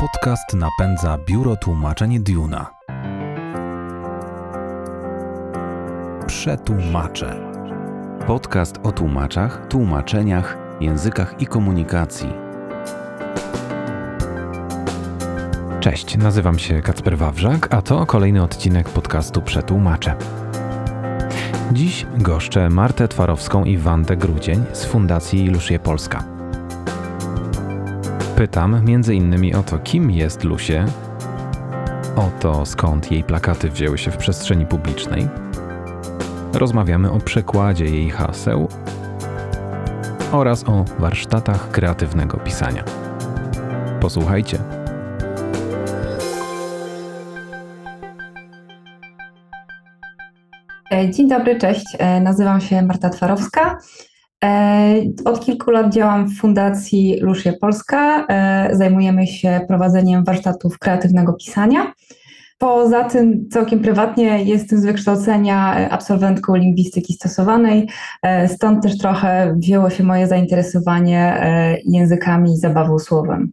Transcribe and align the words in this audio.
Podcast 0.00 0.54
napędza 0.54 1.18
Biuro 1.26 1.56
Tłumaczeń 1.56 2.18
Duna. 2.20 2.70
Przetłumacze. 6.26 7.52
Podcast 8.26 8.78
o 8.82 8.92
tłumaczach, 8.92 9.66
tłumaczeniach, 9.68 10.56
językach 10.80 11.42
i 11.42 11.46
komunikacji. 11.46 12.32
Cześć, 15.80 16.16
nazywam 16.16 16.58
się 16.58 16.82
Kacper 16.82 17.18
Wawrzak, 17.18 17.74
a 17.74 17.82
to 17.82 18.06
kolejny 18.06 18.42
odcinek 18.42 18.88
podcastu 18.88 19.42
Przetłumacze. 19.42 20.16
Dziś 21.72 22.06
goszczę 22.18 22.70
Martę 22.70 23.08
Twarowską 23.08 23.64
i 23.64 23.78
Wandę 23.78 24.16
Grudzień 24.16 24.64
z 24.72 24.84
Fundacji 24.84 25.48
Lusie 25.48 25.78
Polska. 25.78 26.37
Pytam 28.38 28.84
innymi 29.14 29.54
o 29.54 29.62
to, 29.62 29.78
kim 29.78 30.10
jest 30.10 30.44
Lusie, 30.44 30.86
o 32.16 32.30
to, 32.40 32.66
skąd 32.66 33.12
jej 33.12 33.24
plakaty 33.24 33.70
wzięły 33.70 33.98
się 33.98 34.10
w 34.10 34.16
przestrzeni 34.16 34.66
publicznej. 34.66 35.28
Rozmawiamy 36.52 37.10
o 37.10 37.18
przekładzie 37.20 37.84
jej 37.84 38.10
haseł 38.10 38.68
oraz 40.32 40.68
o 40.68 40.84
warsztatach 40.98 41.70
kreatywnego 41.70 42.36
pisania. 42.36 42.84
Posłuchajcie. 44.00 44.58
E, 50.92 51.10
Dzień 51.10 51.28
dobry, 51.28 51.58
cześć. 51.58 51.86
E, 51.98 52.20
Nazywam 52.20 52.60
się 52.60 52.82
Marta 52.82 53.10
Twarowska. 53.10 53.78
E, 54.44 55.02
Od 55.24 55.44
kilku 55.44 55.70
lat 55.70 55.92
działam 55.92 56.28
w 56.28 56.38
Fundacji 56.38 57.20
Lusie 57.20 57.52
Polska. 57.52 58.26
E, 58.26 58.68
Zajmujemy 58.72 59.26
się 59.26 59.60
prowadzeniem 59.68 60.24
warsztatów 60.24 60.78
kreatywnego 60.78 61.32
pisania. 61.32 61.92
Poza 62.58 63.04
tym, 63.04 63.48
całkiem 63.50 63.80
prywatnie 63.80 64.44
jestem 64.44 64.78
z 64.78 64.84
wykształcenia 64.84 65.88
absolwentką 65.90 66.54
lingwistyki 66.54 67.12
stosowanej, 67.14 67.88
e, 68.22 68.48
stąd 68.48 68.82
też 68.82 68.98
trochę 68.98 69.54
wzięło 69.58 69.90
się 69.90 70.04
moje 70.04 70.26
zainteresowanie 70.26 71.40
językami 71.84 72.52
i 72.52 72.56
zabawą 72.56 72.98
słowem. 72.98 73.52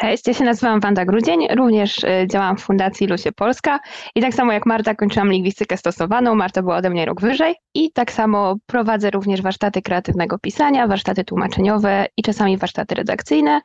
Cześć, 0.00 0.26
ja 0.26 0.34
się 0.34 0.44
nazywam 0.44 0.80
Wanda 0.80 1.04
Grudzień, 1.04 1.48
również 1.56 1.98
y, 2.04 2.26
działam 2.30 2.56
w 2.56 2.60
Fundacji 2.60 3.06
Lusie 3.06 3.32
Polska 3.32 3.80
i 4.14 4.20
tak 4.20 4.34
samo 4.34 4.52
jak 4.52 4.66
Marta 4.66 4.94
kończyłam 4.94 5.32
lingwistykę 5.32 5.76
stosowaną, 5.76 6.34
Marta 6.34 6.62
była 6.62 6.76
ode 6.76 6.90
mnie 6.90 7.04
rok 7.04 7.20
wyżej 7.20 7.54
i 7.74 7.92
tak 7.92 8.12
samo 8.12 8.56
prowadzę 8.66 9.10
również 9.10 9.42
warsztaty 9.42 9.82
kreatywnego 9.82 10.38
pisania, 10.38 10.86
warsztaty 10.86 11.24
tłumaczeniowe 11.24 12.06
i 12.16 12.22
czasami 12.22 12.58
warsztaty 12.58 12.94
redakcyjne 12.94 13.60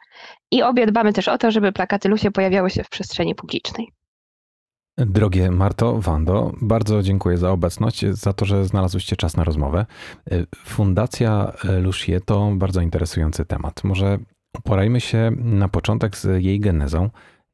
i 0.51 0.63
obie 0.63 0.85
dbamy 0.85 1.13
też 1.13 1.27
o 1.27 1.37
to, 1.37 1.51
żeby 1.51 1.71
plakaty 1.71 2.09
Lusie 2.09 2.31
pojawiały 2.31 2.69
się 2.69 2.83
w 2.83 2.89
przestrzeni 2.89 3.35
publicznej. 3.35 3.87
Drogie 4.97 5.51
Marto, 5.51 5.99
Wando, 6.01 6.51
bardzo 6.61 7.01
dziękuję 7.01 7.37
za 7.37 7.51
obecność, 7.51 8.05
za 8.05 8.33
to, 8.33 8.45
że 8.45 8.65
znalazłyście 8.65 9.15
czas 9.15 9.37
na 9.37 9.43
rozmowę. 9.43 9.85
Fundacja 10.55 11.53
Lusie 11.81 12.19
to 12.25 12.51
bardzo 12.55 12.81
interesujący 12.81 13.45
temat. 13.45 13.83
Może 13.83 14.17
uporajmy 14.57 15.01
się 15.01 15.31
na 15.37 15.69
początek 15.69 16.17
z 16.17 16.43
jej 16.43 16.59
genezą. 16.59 17.09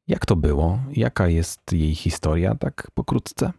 Jak 0.08 0.26
to 0.26 0.36
było? 0.36 0.78
Jaka 0.92 1.28
jest 1.28 1.72
jej 1.72 1.94
historia, 1.94 2.54
tak 2.54 2.90
pokrótce? 2.94 3.52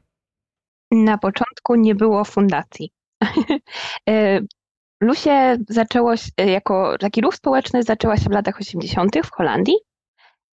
Na 0.92 1.18
początku 1.18 1.76
nie 1.76 1.96
było 1.96 2.24
fundacji. 2.24 2.92
Y, 4.10 4.48
Lusie 5.02 5.58
zaczęło 5.70 6.18
się 6.18 6.30
jako 6.38 6.98
taki 7.00 7.22
ruch 7.22 7.36
społeczny, 7.36 7.84
zaczęła 7.84 8.18
się 8.18 8.30
w 8.30 8.34
latach 8.34 8.60
80. 8.60 9.18
w 9.26 9.32
Holandii. 9.32 9.76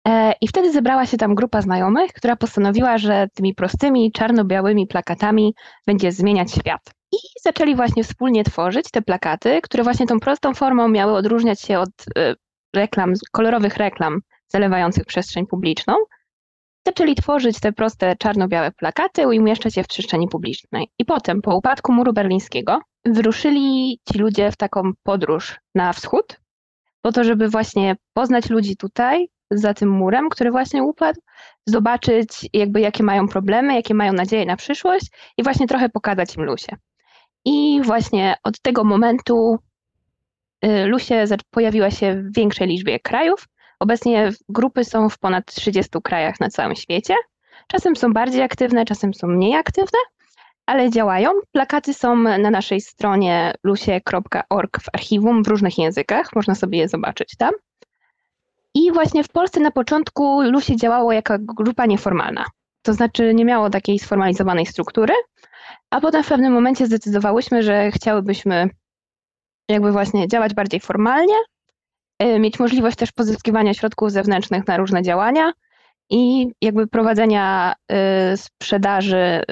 E, 0.08 0.34
I 0.42 0.48
wtedy 0.48 0.72
zebrała 0.72 1.06
się 1.06 1.18
tam 1.18 1.36
grupa 1.36 1.62
znajomych, 1.62 2.14
która 2.14 2.36
postanowiła, 2.36 2.98
że 2.98 3.28
tymi 3.34 3.56
prostymi, 3.56 4.12
czarno-białymi 4.12 4.88
plakatami 4.88 5.54
będzie 5.88 6.12
zmieniać 6.12 6.52
świat. 6.52 6.82
I 7.14 7.18
zaczęli 7.44 7.76
właśnie 7.76 8.04
wspólnie 8.04 8.44
tworzyć 8.44 8.86
te 8.92 9.02
plakaty, 9.02 9.62
które 9.64 9.84
właśnie 9.84 10.08
tą 10.08 10.20
prostą 10.20 10.54
formą 10.54 10.88
miały 10.88 11.14
odróżniać 11.14 11.62
się 11.62 11.80
od 11.80 11.90
e, 12.18 12.36
reklam, 12.76 13.14
kolorowych 13.32 13.78
reklam 13.78 14.20
zalewających 14.48 15.06
przestrzeń 15.06 15.48
publiczną. 15.48 15.96
Zaczęli 16.88 17.16
tworzyć 17.16 17.60
te 17.60 17.74
proste 17.74 18.16
czarno-białe 18.16 18.72
plakaty 18.72 19.22
i 19.22 19.40
umieszczać 19.40 19.78
je 19.78 19.84
w 19.84 19.88
przestrzeni 19.88 20.28
publicznej. 20.28 20.88
I 21.00 21.06
potem, 21.06 21.42
po 21.42 21.56
upadku 21.56 21.94
muru 21.94 22.14
berlińskiego, 22.14 22.80
wyruszyli 23.06 24.00
ci 24.12 24.20
ludzie 24.20 24.52
w 24.52 24.58
taką 24.58 24.92
podróż 25.04 25.60
na 25.76 25.94
wschód, 25.94 26.40
po 27.02 27.12
to, 27.12 27.24
żeby 27.24 27.50
właśnie 27.50 27.96
poznać 28.14 28.50
ludzi 28.50 28.78
tutaj, 28.78 29.28
za 29.52 29.74
tym 29.74 29.90
murem, 29.90 30.30
który 30.30 30.52
właśnie 30.52 30.84
upadł, 30.84 31.22
zobaczyć 31.66 32.50
jakby 32.54 32.82
jakie 32.82 33.04
mają 33.04 33.28
problemy, 33.28 33.76
jakie 33.76 33.94
mają 33.94 34.14
nadzieje 34.14 34.46
na 34.46 34.56
przyszłość 34.56 35.06
i 35.38 35.44
właśnie 35.44 35.68
trochę 35.68 35.90
pokazać 35.90 36.36
im 36.36 36.44
Lusie. 36.44 36.76
I 37.46 37.82
właśnie 37.84 38.36
od 38.44 38.62
tego 38.62 38.84
momentu 38.84 39.60
Lusie 40.86 41.26
pojawiła 41.52 41.92
się 41.92 42.16
w 42.16 42.36
większej 42.36 42.68
liczbie 42.68 43.00
krajów. 43.00 43.48
Obecnie 43.80 44.30
grupy 44.50 44.86
są 44.86 45.10
w 45.10 45.18
ponad 45.18 45.46
30 45.46 45.92
krajach 46.04 46.40
na 46.40 46.50
całym 46.50 46.76
świecie. 46.76 47.16
Czasem 47.68 47.96
są 47.96 48.14
bardziej 48.14 48.42
aktywne, 48.42 48.86
czasem 48.86 49.14
są 49.14 49.28
mniej 49.28 49.56
aktywne, 49.56 50.00
ale 50.66 50.90
działają. 50.90 51.32
Plakaty 51.52 51.94
są 51.94 52.16
na 52.16 52.50
naszej 52.50 52.82
stronie 52.82 53.54
lusie.org 53.64 54.82
w 54.82 54.90
archiwum 54.94 55.44
w 55.44 55.48
różnych 55.48 55.78
językach. 55.78 56.36
Można 56.36 56.56
sobie 56.56 56.78
je 56.78 56.88
zobaczyć 56.88 57.36
tam. 57.38 57.52
I 58.74 58.92
właśnie 58.92 59.24
w 59.24 59.30
Polsce 59.30 59.60
na 59.60 59.72
początku 59.72 60.42
Lusie 60.42 60.76
działało 60.76 61.12
jako 61.12 61.34
grupa 61.40 61.86
nieformalna. 61.86 62.46
To 62.82 62.94
znaczy 62.94 63.34
nie 63.34 63.46
miało 63.46 63.70
takiej 63.70 64.00
sformalizowanej 64.00 64.66
struktury, 64.66 65.14
a 65.90 66.02
potem 66.02 66.24
w 66.24 66.28
pewnym 66.28 66.54
momencie 66.54 66.86
zdecydowałyśmy, 66.86 67.64
że 67.64 67.92
chciałybyśmy 67.92 68.70
jakby 69.72 69.92
właśnie 69.92 70.28
działać 70.28 70.54
bardziej 70.54 70.80
formalnie, 70.80 71.36
mieć 72.40 72.60
możliwość 72.60 72.98
też 72.98 73.12
pozyskiwania 73.12 73.74
środków 73.74 74.12
zewnętrznych 74.12 74.68
na 74.68 74.78
różne 74.78 75.02
działania 75.02 75.54
i 76.10 76.48
jakby 76.62 76.88
prowadzenia 76.88 77.74
sprzedaży 78.36 79.44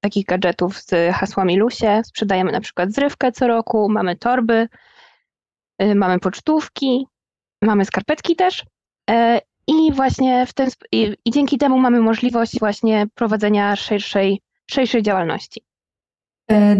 takich 0.00 0.24
gadżetów 0.26 0.78
z 0.78 1.14
hasłami 1.14 1.56
Lusie. 1.56 2.02
Sprzedajemy 2.04 2.52
na 2.52 2.60
przykład 2.60 2.92
zrywkę 2.92 3.32
co 3.32 3.46
roku, 3.46 3.88
mamy 3.88 4.16
torby, 4.16 4.68
mamy 5.94 6.18
pocztówki, 6.18 7.06
mamy 7.62 7.84
skarpetki 7.84 8.36
też. 8.36 8.64
I 9.68 9.92
właśnie 9.92 10.46
w 10.46 10.52
ten, 10.52 10.70
i, 10.92 11.16
i 11.24 11.30
dzięki 11.30 11.58
temu 11.58 11.78
mamy 11.78 12.00
możliwość 12.00 12.58
właśnie 12.58 13.06
prowadzenia 13.14 13.76
szerszej, 13.76 14.40
szerszej 14.70 15.02
działalności. 15.02 15.62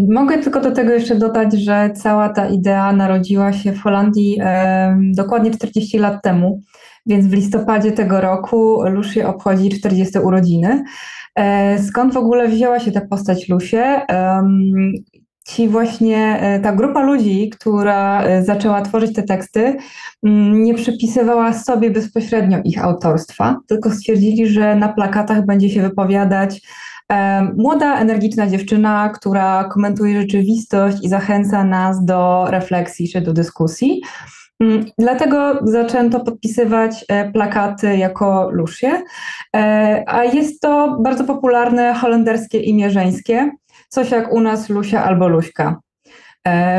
Mogę 0.09 0.37
tylko 0.37 0.61
do 0.61 0.71
tego 0.71 0.93
jeszcze 0.93 1.15
dodać, 1.15 1.53
że 1.53 1.89
cała 1.95 2.29
ta 2.29 2.47
idea 2.47 2.93
narodziła 2.93 3.53
się 3.53 3.71
w 3.71 3.81
Holandii 3.81 4.37
e, 4.41 4.97
dokładnie 5.13 5.51
40 5.51 5.97
lat 5.97 6.23
temu, 6.23 6.61
więc 7.05 7.27
w 7.27 7.33
listopadzie 7.33 7.91
tego 7.91 8.21
roku 8.21 8.81
Lusie 8.89 9.27
obchodzi 9.27 9.69
40 9.69 10.19
urodziny. 10.19 10.83
E, 11.35 11.79
skąd 11.83 12.13
w 12.13 12.17
ogóle 12.17 12.47
wzięła 12.47 12.79
się 12.79 12.91
ta 12.91 13.01
postać 13.01 13.49
Lusie? 13.49 14.01
E, 14.11 14.47
ci 15.47 15.67
właśnie, 15.67 16.41
ta 16.63 16.71
grupa 16.71 17.03
ludzi, 17.03 17.49
która 17.49 18.23
zaczęła 18.43 18.81
tworzyć 18.81 19.13
te 19.13 19.23
teksty, 19.23 19.75
nie 20.53 20.73
przypisywała 20.73 21.53
sobie 21.53 21.91
bezpośrednio 21.91 22.57
ich 22.63 22.83
autorstwa, 22.83 23.57
tylko 23.67 23.91
stwierdzili, 23.91 24.47
że 24.47 24.75
na 24.75 24.89
plakatach 24.89 25.45
będzie 25.45 25.69
się 25.69 25.81
wypowiadać 25.81 26.61
Młoda, 27.57 27.99
energiczna 27.99 28.47
dziewczyna, 28.47 29.09
która 29.09 29.63
komentuje 29.63 30.21
rzeczywistość 30.21 30.97
i 31.03 31.09
zachęca 31.09 31.63
nas 31.63 32.05
do 32.05 32.45
refleksji 32.49 33.09
czy 33.09 33.21
do 33.21 33.33
dyskusji. 33.33 34.01
Dlatego 34.97 35.59
zaczęto 35.63 36.19
podpisywać 36.19 37.05
plakaty 37.33 37.97
jako 37.97 38.49
Lusie, 38.51 39.01
a 40.07 40.23
jest 40.33 40.61
to 40.61 40.97
bardzo 41.01 41.23
popularne 41.23 41.93
holenderskie 41.93 42.59
imię 42.59 42.89
żeńskie, 42.89 43.51
coś 43.89 44.11
jak 44.11 44.33
u 44.33 44.39
nas 44.39 44.69
Lusia 44.69 45.03
albo 45.03 45.27
Luśka. 45.27 45.79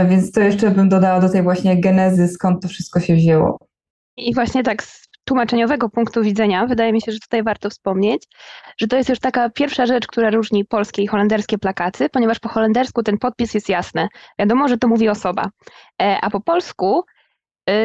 Więc 0.09 0.33
to 0.33 0.41
jeszcze 0.41 0.71
bym 0.71 0.89
dodała 0.89 1.21
do 1.21 1.29
tej 1.29 1.43
właśnie 1.43 1.81
genezy, 1.81 2.29
skąd 2.29 2.63
to 2.63 2.69
wszystko 2.69 3.01
się 3.01 3.15
wzięło. 3.15 3.59
I 4.17 4.35
właśnie 4.35 4.63
tak 4.63 4.83
tłumaczeniowego 5.29 5.89
punktu 5.89 6.23
widzenia, 6.23 6.67
wydaje 6.67 6.93
mi 6.93 7.01
się, 7.01 7.13
że 7.13 7.19
tutaj 7.19 7.43
warto 7.43 7.71
wspomnieć, 7.71 8.27
że 8.81 8.87
to 8.87 8.97
jest 8.97 9.09
już 9.09 9.21
taka 9.21 9.51
pierwsza 9.51 9.87
rzecz, 9.87 10.07
która 10.07 10.31
różni 10.31 10.65
polskie 10.65 11.03
i 11.03 11.07
holenderskie 11.07 11.59
plakaty, 11.59 12.09
ponieważ 12.09 12.39
po 12.39 12.49
holendersku 12.49 13.03
ten 13.03 13.19
podpis 13.19 13.55
jest 13.55 13.69
jasny. 13.69 14.09
Wiadomo, 14.39 14.69
że 14.69 14.79
to 14.79 14.89
mówi 14.89 15.09
osoba. 15.09 15.51
A 15.99 16.31
po 16.31 16.41
polsku 16.41 17.05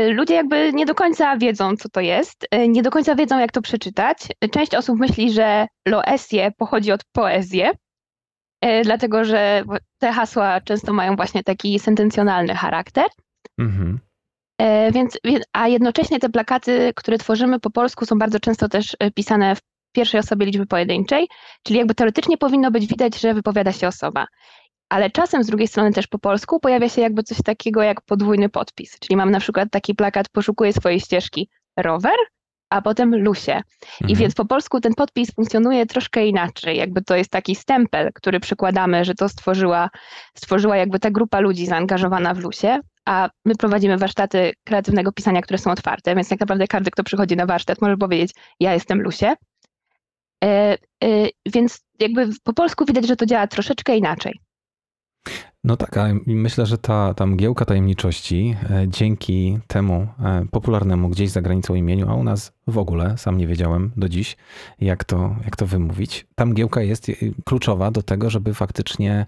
ludzie 0.09 0.35
jakby 0.35 0.73
nie 0.73 0.85
do 0.85 0.95
końca 0.95 1.37
wiedzą, 1.37 1.75
co 1.75 1.89
to 1.89 2.01
jest, 2.01 2.47
nie 2.67 2.81
do 2.81 2.91
końca 2.91 3.15
wiedzą, 3.15 3.39
jak 3.39 3.51
to 3.51 3.61
przeczytać. 3.61 4.17
Część 4.51 4.75
osób 4.75 4.99
myśli, 4.99 5.31
że 5.31 5.67
loesie 5.87 6.51
pochodzi 6.57 6.91
od 6.91 7.01
poezję, 7.11 7.71
dlatego 8.83 9.23
że 9.23 9.63
te 9.99 10.11
hasła 10.11 10.61
często 10.61 10.93
mają 10.93 11.15
właśnie 11.15 11.43
taki 11.43 11.79
sentencjonalny 11.79 12.55
charakter. 12.55 13.05
Mhm. 13.59 13.99
Więc, 14.91 15.17
a 15.53 15.67
jednocześnie 15.67 16.19
te 16.19 16.29
plakaty, 16.29 16.91
które 16.95 17.17
tworzymy 17.17 17.59
po 17.59 17.69
polsku, 17.69 18.05
są 18.05 18.19
bardzo 18.19 18.39
często 18.39 18.69
też 18.69 18.97
pisane 19.15 19.55
w 19.55 19.59
pierwszej 19.91 20.19
osobie 20.19 20.45
liczby 20.45 20.65
pojedynczej, 20.65 21.27
czyli 21.63 21.79
jakby 21.79 21.95
teoretycznie 21.95 22.37
powinno 22.37 22.71
być 22.71 22.87
widać, 22.87 23.19
że 23.19 23.33
wypowiada 23.33 23.71
się 23.71 23.87
osoba. 23.87 24.25
Ale 24.89 25.09
czasem 25.09 25.43
z 25.43 25.47
drugiej 25.47 25.67
strony 25.67 25.91
też 25.91 26.07
po 26.07 26.19
polsku 26.19 26.59
pojawia 26.59 26.89
się 26.89 27.01
jakby 27.01 27.23
coś 27.23 27.37
takiego 27.45 27.81
jak 27.83 28.01
podwójny 28.01 28.49
podpis. 28.49 28.99
Czyli 28.99 29.17
mam 29.17 29.31
na 29.31 29.39
przykład 29.39 29.69
taki 29.71 29.95
plakat 29.95 30.29
Poszukuję 30.29 30.73
swojej 30.73 30.99
ścieżki 30.99 31.49
rower, 31.77 32.15
a 32.69 32.81
potem 32.81 33.23
Lusie. 33.23 33.61
I 33.99 34.03
mhm. 34.03 34.19
więc 34.19 34.35
po 34.35 34.45
polsku 34.45 34.79
ten 34.79 34.93
podpis 34.93 35.33
funkcjonuje 35.35 35.85
troszkę 35.85 36.27
inaczej. 36.27 36.77
Jakby 36.77 37.01
to 37.01 37.15
jest 37.15 37.29
taki 37.29 37.55
stempel, 37.55 38.09
który 38.13 38.39
przykładamy, 38.39 39.05
że 39.05 39.15
to 39.15 39.29
stworzyła, 39.29 39.89
stworzyła 40.37 40.77
jakby 40.77 40.99
ta 40.99 41.11
grupa 41.11 41.39
ludzi 41.39 41.65
zaangażowana 41.65 42.33
w 42.33 42.39
Lusie, 42.39 42.79
a 43.05 43.29
my 43.45 43.55
prowadzimy 43.55 43.97
warsztaty 43.97 44.53
kreatywnego 44.63 45.11
pisania, 45.11 45.41
które 45.41 45.57
są 45.57 45.71
otwarte, 45.71 46.15
więc 46.15 46.29
tak 46.29 46.39
naprawdę 46.39 46.67
każdy, 46.67 46.91
kto 46.91 47.03
przychodzi 47.03 47.35
na 47.35 47.45
warsztat, 47.45 47.81
może 47.81 47.97
powiedzieć, 47.97 48.31
ja 48.59 48.73
jestem 48.73 49.01
Lusie. 49.01 49.33
E, 50.43 50.77
e, 51.03 51.29
więc 51.45 51.81
jakby 51.99 52.29
po 52.43 52.53
polsku 52.53 52.85
widać, 52.85 53.07
że 53.07 53.15
to 53.15 53.25
działa 53.25 53.47
troszeczkę 53.47 53.97
inaczej. 53.97 54.39
No 55.65 55.77
tak, 55.77 55.97
ale 55.97 56.19
myślę, 56.25 56.65
że 56.65 56.77
ta, 56.77 57.13
ta 57.13 57.25
mgiełka 57.25 57.65
tajemniczości 57.65 58.55
e, 58.69 58.87
dzięki 58.87 59.59
temu 59.67 60.07
e, 60.19 60.45
popularnemu 60.51 61.09
gdzieś 61.09 61.29
za 61.29 61.41
granicą 61.41 61.75
imieniu, 61.75 62.09
a 62.09 62.13
u 62.13 62.23
nas 62.23 62.53
w 62.67 62.77
ogóle, 62.77 63.17
sam 63.17 63.37
nie 63.37 63.47
wiedziałem 63.47 63.91
do 63.97 64.09
dziś, 64.09 64.37
jak 64.79 65.03
to, 65.03 65.35
jak 65.45 65.55
to 65.55 65.67
wymówić, 65.67 66.27
ta 66.35 66.45
mgiełka 66.45 66.81
jest 66.81 67.09
e, 67.09 67.13
kluczowa 67.45 67.91
do 67.91 68.03
tego, 68.03 68.29
żeby 68.29 68.53
faktycznie 68.53 69.25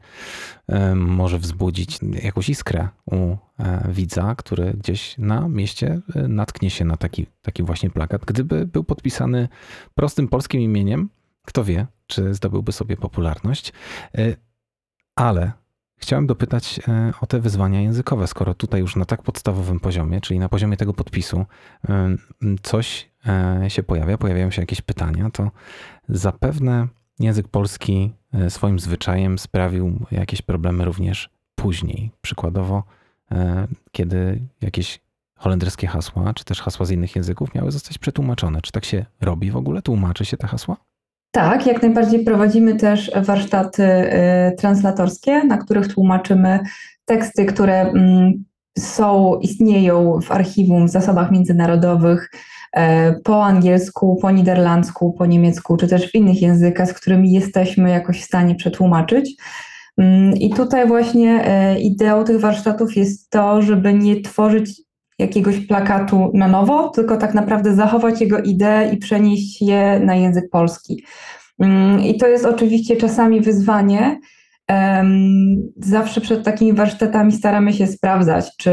może 0.96 1.40
wzbudzić 1.40 2.00
jakąś 2.24 2.50
iskrę 2.50 2.88
u 3.06 3.38
widza, 3.90 4.36
który 4.36 4.74
gdzieś 4.74 5.18
na 5.18 5.48
mieście 5.48 6.02
natknie 6.28 6.70
się 6.70 6.86
na 6.86 6.98
taki, 6.98 7.26
taki 7.42 7.64
właśnie 7.64 7.90
plakat. 7.90 8.26
Gdyby 8.26 8.68
był 8.68 8.84
podpisany 8.84 9.48
prostym 9.96 10.28
polskim 10.28 10.62
imieniem, 10.62 11.10
kto 11.46 11.64
wie, 11.64 11.88
czy 12.08 12.34
zdobyłby 12.34 12.72
sobie 12.72 12.98
popularność. 12.98 13.74
Ale 15.16 15.52
Chciałem 15.98 16.28
dopytać 16.28 16.80
e, 16.88 17.14
o 17.22 17.26
te 17.26 17.40
wyzwania 17.40 17.82
językowe, 17.82 18.28
skoro 18.28 18.54
tutaj 18.54 18.82
już 18.82 18.96
na 18.96 19.06
tak 19.06 19.24
podstawowym 19.24 19.80
poziomie, 19.80 20.22
czyli 20.22 20.40
na 20.40 20.50
poziomie 20.50 20.78
tego 20.78 20.94
podpisu, 20.94 21.46
coś 22.64 23.12
e, 23.28 23.70
się 23.70 23.84
pojawia, 23.84 24.18
pojawiają 24.18 24.52
się 24.52 24.62
jakieś 24.62 24.82
pytania, 24.82 25.30
to 25.30 25.52
zapewne 26.10 26.88
język 27.20 27.48
polski 27.48 28.14
e, 28.34 28.50
swoim 28.50 28.80
zwyczajem 28.80 29.40
sprawił 29.40 30.06
jakieś 30.12 30.42
problemy 30.42 30.86
również 30.86 31.30
później. 31.56 32.12
Przykładowo, 32.22 32.84
kiedy 33.92 34.42
jakieś 34.62 35.00
holenderskie 35.36 35.88
hasła, 35.88 36.34
czy 36.34 36.46
też 36.46 36.62
hasła 36.62 36.86
z 36.86 36.92
innych 36.92 37.16
języków 37.16 37.54
miały 37.56 37.72
zostać 37.72 37.98
przetłumaczone. 37.98 38.62
Czy 38.62 38.72
tak 38.72 38.86
się 38.86 39.06
robi 39.22 39.52
w 39.52 39.58
ogóle? 39.58 39.82
Tłumaczy 39.82 40.26
się 40.26 40.38
te 40.38 40.48
hasła? 40.48 40.78
Tak, 41.36 41.68
jak 41.68 41.82
najbardziej 41.82 42.24
prowadzimy 42.24 42.76
też 42.76 43.12
warsztaty 43.16 43.84
y, 43.84 44.56
translatorskie, 44.58 45.44
na 45.44 45.58
których 45.58 45.88
tłumaczymy 45.88 46.60
teksty, 47.06 47.46
które 47.46 47.82
mm, 47.82 48.44
są, 48.78 49.40
istnieją 49.42 50.20
w 50.22 50.32
archiwum, 50.32 50.88
w 50.88 50.92
zasobach 50.92 51.32
międzynarodowych 51.32 52.32
e, 52.74 53.14
po 53.14 53.46
angielsku, 53.46 54.18
po 54.22 54.32
niderlandzku, 54.32 55.14
po 55.14 55.26
niemiecku, 55.26 55.78
czy 55.78 55.88
też 55.88 56.12
w 56.12 56.16
innych 56.16 56.42
językach, 56.42 56.90
z 56.90 56.94
którymi 56.94 57.32
jesteśmy 57.32 57.90
jakoś 57.90 58.22
w 58.22 58.26
stanie 58.26 58.56
przetłumaczyć. 58.56 59.36
Mm, 59.98 60.34
I 60.34 60.50
tutaj 60.50 60.88
właśnie 60.88 61.48
e, 61.48 61.80
ideą 61.80 62.24
tych 62.24 62.40
warsztatów 62.40 62.96
jest 62.96 63.30
to, 63.30 63.62
żeby 63.62 63.94
nie 63.94 64.22
tworzyć 64.22 64.85
jakiegoś 65.20 65.68
plakatu 65.68 66.32
na 66.34 66.48
nowo, 66.48 66.90
tylko 66.90 67.18
tak 67.18 67.34
naprawdę 67.34 67.76
zachować 67.76 68.22
jego 68.22 68.40
ideę 68.40 68.94
i 68.94 68.98
przenieść 68.98 69.62
je 69.62 70.00
na 70.00 70.16
język 70.16 70.50
polski. 70.50 71.04
Mm, 71.60 72.02
I 72.02 72.18
to 72.18 72.28
jest 72.28 72.46
oczywiście 72.46 72.96
czasami 72.96 73.42
wyzwanie. 73.42 74.20
Zawsze 75.78 76.22
przed 76.22 76.44
takimi 76.44 76.74
warsztatami 76.74 77.32
staramy 77.32 77.74
się 77.74 77.88
sprawdzać, 77.88 78.58
czy 78.58 78.72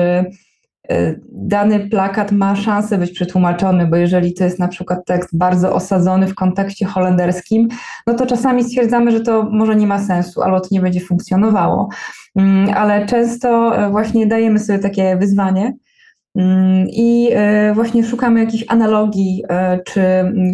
y, 0.93 1.21
dany 1.33 1.89
plakat 1.89 2.33
ma 2.33 2.56
szansę 2.56 2.99
być 2.99 3.11
przetłumaczony, 3.11 3.87
bo 3.87 3.97
jeżeli 3.97 4.35
to 4.35 4.45
jest 4.45 4.59
na 4.59 4.69
przykład 4.69 4.99
tekst 5.06 5.38
bardzo 5.38 5.75
osadzony 5.75 6.27
w 6.27 6.35
kontekście 6.35 6.87
holenderskim, 6.87 7.69
no 8.06 8.15
to 8.15 8.27
czasami 8.27 8.65
stwierdzamy, 8.65 9.11
że 9.11 9.21
to 9.21 9.43
może 9.43 9.77
nie 9.77 9.87
ma 9.87 9.99
sensu 9.99 10.43
albo 10.43 10.61
to 10.61 10.69
nie 10.71 10.81
będzie 10.81 11.00
funkcjonowało. 11.00 11.88
Mm, 12.37 12.71
ale 12.75 13.06
często 13.06 13.77
e, 13.77 13.91
właśnie 13.91 14.27
dajemy 14.27 14.59
sobie 14.59 14.79
takie 14.79 15.17
wyzwanie 15.17 15.73
I 16.88 17.31
e, 17.32 17.75
właśnie 17.75 18.05
szukamy 18.05 18.40
jakichś 18.40 18.64
analogii 18.69 19.43
e, 19.49 19.79
czy 19.87 20.02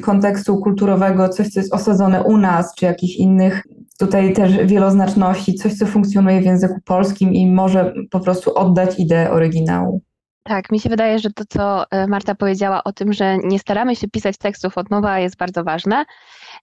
kontekstu 0.03 0.57
kulturowego, 0.57 1.29
coś, 1.29 1.49
co 1.49 1.61
jest 1.61 1.75
osadzone 1.75 2.23
u 2.23 2.37
nas, 2.37 2.75
czy 2.75 2.85
jakichś 2.85 3.17
innych 3.17 3.63
tutaj 3.99 4.33
też 4.33 4.53
wieloznaczności, 4.67 5.55
coś, 5.55 5.75
co 5.75 5.87
funkcjonuje 5.87 6.41
w 6.41 6.45
języku 6.45 6.81
polskim 6.85 7.35
i 7.35 7.51
może 7.51 7.95
po 8.11 8.21
prostu 8.21 8.55
oddać 8.55 8.99
ideę 8.99 9.31
oryginału. 9.31 10.03
Tak, 10.43 10.73
mi 10.73 10.81
się 10.81 10.89
wydaje, 10.89 11.19
że 11.19 11.31
to, 11.31 11.45
co 11.49 11.91
e, 11.91 12.07
Marta 12.07 12.35
powiedziała 12.35 12.85
o 12.85 12.93
tym, 12.93 13.13
że 13.13 13.39
nie 13.39 13.59
staramy 13.59 13.97
się 13.97 14.09
pisać 14.09 14.39
tekstów 14.39 14.79
od 14.79 14.91
nowa, 14.91 15.19
jest 15.19 15.37
bardzo 15.37 15.65
ważne. 15.65 16.05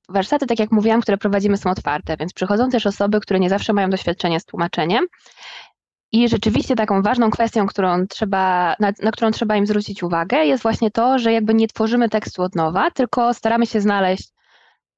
Warsztaty, 0.09 0.45
tak 0.45 0.59
jak 0.59 0.71
mówiłam, 0.71 1.01
które 1.01 1.17
prowadzimy, 1.17 1.57
są 1.57 1.69
otwarte, 1.69 2.17
więc 2.17 2.33
przychodzą 2.33 2.69
też 2.69 2.85
osoby, 2.85 3.19
które 3.19 3.39
nie 3.39 3.49
zawsze 3.49 3.73
mają 3.73 3.89
doświadczenie 3.89 4.39
z 4.39 4.45
tłumaczeniem 4.45 5.05
i 6.15 6.29
rzeczywiście 6.29 6.75
taką 6.75 7.01
ważną 7.01 7.31
kwestią, 7.31 7.67
którą 7.67 8.07
trzeba, 8.07 8.75
na, 8.79 8.91
na, 9.03 9.11
którą 9.11 9.31
trzeba 9.31 9.55
im 9.55 9.67
zwrócić 9.67 10.03
uwagę, 10.03 10.45
jest 10.45 10.63
właśnie 10.63 10.91
to, 10.91 11.19
że 11.19 11.33
jakby 11.33 11.53
nie 11.53 11.67
tworzymy 11.67 12.09
tekstu 12.09 12.43
od 12.43 12.55
nowa, 12.55 12.91
tylko 12.91 13.33
staramy 13.33 13.65
się 13.65 13.81
znaleźć 13.81 14.29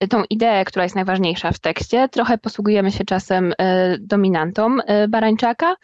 tą 0.10 0.24
ideę, 0.30 0.66
która 0.66 0.84
jest 0.84 0.96
najważniejsza 0.96 1.52
w 1.52 1.60
tekście. 1.60 2.10
Trochę 2.10 2.38
posługujemy 2.38 2.92
się 2.92 3.06
czasem 3.06 3.52
y, 3.52 3.56
dominantą 4.00 4.78
y, 4.80 5.08
Barańczaka 5.08 5.76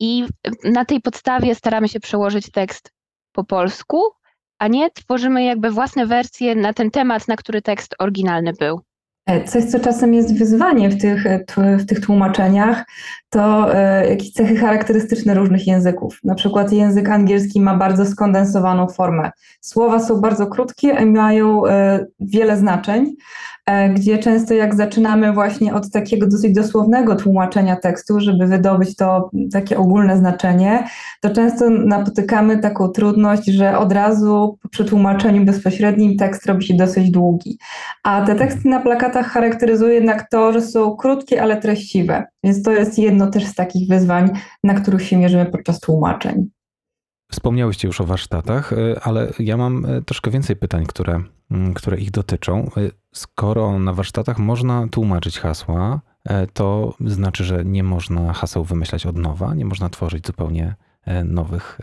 i 0.00 0.24
na 0.64 0.84
tej 0.84 1.00
podstawie 1.00 1.54
staramy 1.54 1.88
się 1.88 2.00
przełożyć 2.00 2.50
tekst 2.50 2.92
po 3.32 3.44
polsku, 3.44 4.02
a 4.58 4.68
nie 4.68 4.90
tworzymy 4.90 5.44
jakby 5.44 5.70
własne 5.70 6.06
wersje 6.06 6.54
na 6.54 6.72
ten 6.72 6.90
temat, 6.90 7.28
na 7.28 7.36
który 7.36 7.62
tekst 7.62 7.94
oryginalny 7.98 8.52
był. 8.52 8.80
E, 9.26 9.44
coś, 9.44 9.64
co 9.64 9.80
czasem 9.80 10.14
jest 10.14 10.38
wyzwanie 10.38 10.90
w 10.90 11.00
tych, 11.00 11.26
e, 11.26 11.44
w 11.78 11.86
tych 11.86 12.00
tłumaczeniach, 12.00 12.84
to 13.30 13.74
e, 13.74 14.08
jakieś 14.08 14.32
cechy 14.32 14.56
charakterystyczne 14.56 15.34
różnych 15.34 15.66
języków. 15.66 16.18
Na 16.24 16.34
przykład 16.34 16.72
język 16.72 17.08
angielski 17.08 17.60
ma 17.60 17.76
bardzo 17.76 18.06
skondensowaną 18.06 18.88
formę. 18.88 19.30
Słowa 19.60 19.98
są 19.98 20.20
bardzo 20.20 20.46
krótkie 20.46 20.88
i 20.88 21.06
mają 21.06 21.62
wiele 22.20 22.56
znaczeń, 22.56 23.16
gdzie 23.94 24.18
często 24.18 24.54
jak 24.54 24.74
zaczynamy 24.74 25.32
właśnie 25.32 25.74
od 25.74 25.90
takiego 25.90 26.26
dosyć 26.26 26.54
dosłownego 26.54 27.16
tłumaczenia 27.16 27.76
tekstu, 27.76 28.20
żeby 28.20 28.46
wydobyć 28.46 28.96
to 28.96 29.30
takie 29.52 29.78
ogólne 29.78 30.16
znaczenie, 30.16 30.84
to 31.20 31.30
często 31.30 31.70
napotykamy 31.70 32.58
taką 32.58 32.88
trudność, 32.88 33.44
że 33.46 33.78
od 33.78 33.92
razu 33.92 34.58
po 34.62 34.68
przetłumaczeniu 34.68 35.44
bezpośrednim 35.44 36.16
tekst 36.16 36.46
robi 36.46 36.64
się 36.64 36.74
dosyć 36.74 37.10
długi. 37.10 37.58
A 38.04 38.26
te 38.26 38.34
teksty 38.34 38.68
na 38.68 38.80
plakatach 38.80 39.15
charakteryzują 39.22 39.92
jednak 39.92 40.30
to, 40.30 40.52
że 40.52 40.62
są 40.62 40.96
krótkie, 40.96 41.42
ale 41.42 41.60
treściwe. 41.60 42.24
Więc 42.44 42.62
to 42.62 42.72
jest 42.72 42.98
jedno 42.98 43.30
też 43.30 43.44
z 43.44 43.54
takich 43.54 43.88
wyzwań, 43.88 44.30
na 44.64 44.74
których 44.74 45.02
się 45.02 45.16
mierzymy 45.16 45.46
podczas 45.46 45.80
tłumaczeń. 45.80 46.50
Wspomniałyście 47.32 47.88
już 47.88 48.00
o 48.00 48.04
warsztatach, 48.04 48.72
e, 48.72 49.00
ale 49.02 49.32
ja 49.38 49.56
mam 49.56 49.84
e, 49.84 50.02
troszkę 50.02 50.30
więcej 50.30 50.56
pytań, 50.56 50.86
które, 50.86 51.22
mm, 51.50 51.74
które 51.74 51.98
ich 51.98 52.10
dotyczą. 52.10 52.70
E, 52.76 52.90
skoro 53.14 53.78
na 53.78 53.92
warsztatach 53.92 54.38
można 54.38 54.86
tłumaczyć 54.90 55.38
hasła, 55.38 56.00
to 56.52 56.94
znaczy, 57.00 57.44
że 57.44 57.64
nie 57.64 57.82
można 57.82 58.32
haseł 58.32 58.64
wymyślać 58.64 59.06
od 59.06 59.16
nowa, 59.16 59.54
nie 59.54 59.64
można 59.64 59.88
tworzyć 59.88 60.26
zupełnie 60.26 60.74
nowych 61.24 61.78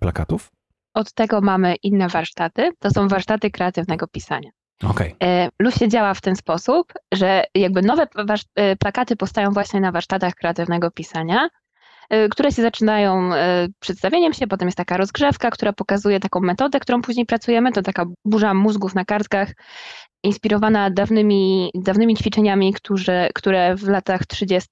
plakatów? 0.00 0.52
Od 0.94 1.14
tego 1.14 1.40
mamy 1.40 1.74
inne 1.74 2.08
warsztaty. 2.08 2.70
To 2.78 2.90
są 2.90 3.08
warsztaty 3.08 3.50
kreatywnego 3.50 4.06
pisania. 4.06 4.50
Okay. 4.90 5.14
Lusie 5.58 5.88
działa 5.88 6.14
w 6.14 6.20
ten 6.20 6.36
sposób, 6.36 6.92
że 7.12 7.44
jakby 7.54 7.82
nowe 7.82 8.06
plakaty 8.78 9.16
powstają 9.16 9.50
właśnie 9.50 9.80
na 9.80 9.92
warsztatach 9.92 10.34
kreatywnego 10.34 10.90
pisania, 10.90 11.48
Y, 12.12 12.28
które 12.28 12.52
się 12.52 12.62
zaczynają 12.62 13.30
przedstawieniem 13.80 14.32
się, 14.32 14.46
potem 14.46 14.68
jest 14.68 14.78
taka 14.78 14.96
rozgrzewka, 14.96 15.50
która 15.50 15.72
pokazuje 15.72 16.20
taką 16.20 16.40
metodę, 16.40 16.80
którą 16.80 17.02
później 17.02 17.26
pracujemy, 17.26 17.72
to 17.72 17.82
taka 17.82 18.04
burza 18.24 18.54
mózgów 18.54 18.94
na 18.94 19.04
kartkach, 19.04 19.52
inspirowana 20.22 20.90
dawnymi, 20.90 21.70
dawnymi 21.74 22.16
ćwiczeniami, 22.16 22.72
które, 22.72 23.28
które 23.34 23.76
w 23.76 23.88
latach 23.88 24.26
30. 24.26 24.68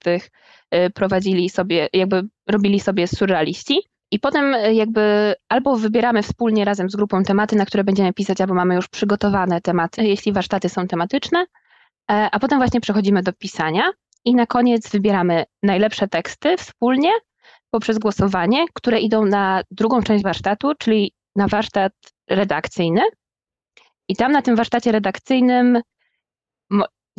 Y, 0.75 0.90
prowadzili 0.95 1.50
sobie, 1.50 1.88
jakby 1.92 2.23
robili 2.50 2.80
sobie 2.80 3.07
surrealiści. 3.07 3.89
I 4.10 4.18
potem 4.18 4.56
jakby 4.72 5.34
albo 5.48 5.76
wybieramy 5.76 6.22
wspólnie 6.22 6.64
razem 6.64 6.90
z 6.90 6.96
grupą 6.96 7.22
tematy, 7.22 7.56
na 7.56 7.66
które 7.66 7.84
będziemy 7.84 8.12
pisać, 8.12 8.40
albo 8.40 8.54
mamy 8.54 8.74
już 8.74 8.88
przygotowane 8.88 9.60
tematy, 9.60 10.04
jeśli 10.04 10.32
warsztaty 10.32 10.68
są 10.68 10.86
tematyczne, 10.86 11.46
e, 12.10 12.28
a 12.32 12.38
potem 12.38 12.58
właśnie 12.58 12.80
przechodzimy 12.80 13.22
do 13.22 13.32
pisania 13.32 13.90
i 14.24 14.34
na 14.34 14.46
koniec 14.46 14.90
wybieramy 14.90 15.44
najlepsze 15.62 16.08
teksty 16.08 16.56
wspólnie 16.56 17.10
poprzez 17.70 17.98
głosowanie, 17.98 18.64
które 18.74 19.00
idą 19.00 19.24
na 19.24 19.62
drugą 19.70 20.02
część 20.02 20.24
warsztatu, 20.24 20.74
czyli 20.78 21.12
na 21.36 21.48
warsztat 21.48 21.92
redakcyjny. 22.30 23.02
I 24.08 24.16
tam 24.16 24.32
na 24.32 24.42
tym 24.42 24.56
warsztacie 24.56 24.92
redakcyjnym 24.92 25.80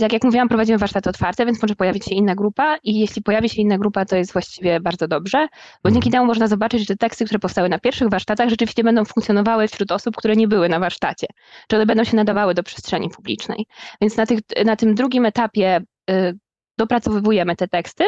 jak, 0.02 0.14
jak 0.14 0.24
mówiłam, 0.24 0.48
prowadzimy 0.48 0.78
warsztaty 0.78 1.10
otwarte, 1.10 1.46
więc 1.46 1.62
może 1.62 1.76
pojawić 1.76 2.06
się 2.06 2.16
inna 2.16 2.36
grupa 2.36 2.78
i 2.84 3.00
jeśli 3.00 3.22
pojawi 3.22 3.50
się 3.50 3.62
inna 3.62 3.78
grupa, 3.78 4.06
to 4.06 4.16
jest 4.16 4.34
właściwie 4.34 4.80
bardzo 4.80 5.08
dobrze, 5.08 5.48
bo 5.84 5.92
dzięki 5.92 6.08
mhm. 6.08 6.12
temu 6.12 6.26
można 6.26 6.48
zobaczyć, 6.48 6.80
że 6.80 6.86
te 6.86 6.96
teksty, 6.96 7.26
które 7.26 7.40
powstały 7.40 7.70
na 7.70 7.80
pierwszych 7.80 8.10
warsztatach, 8.10 8.50
rzeczywiście 8.50 8.84
będą 8.84 9.06
funkcjonowały 9.06 9.68
wśród 9.68 9.92
osób, 9.92 10.16
które 10.16 10.36
nie 10.36 10.48
były 10.48 10.70
na 10.70 10.80
warsztacie, 10.80 11.28
czy 11.68 11.76
one 11.76 11.86
będą 11.86 12.04
się 12.04 12.16
nadawały 12.16 12.54
do 12.54 12.64
przestrzeni 12.64 13.10
publicznej. 13.10 13.66
Więc 14.02 14.18
na, 14.18 14.26
tych, 14.26 14.40
na 14.66 14.76
tym 14.76 14.96
drugim 14.96 15.26
etapie 15.26 15.82
y, 16.12 16.38
dopracowujemy 16.78 17.56
te 17.56 17.68
teksty 17.68 18.04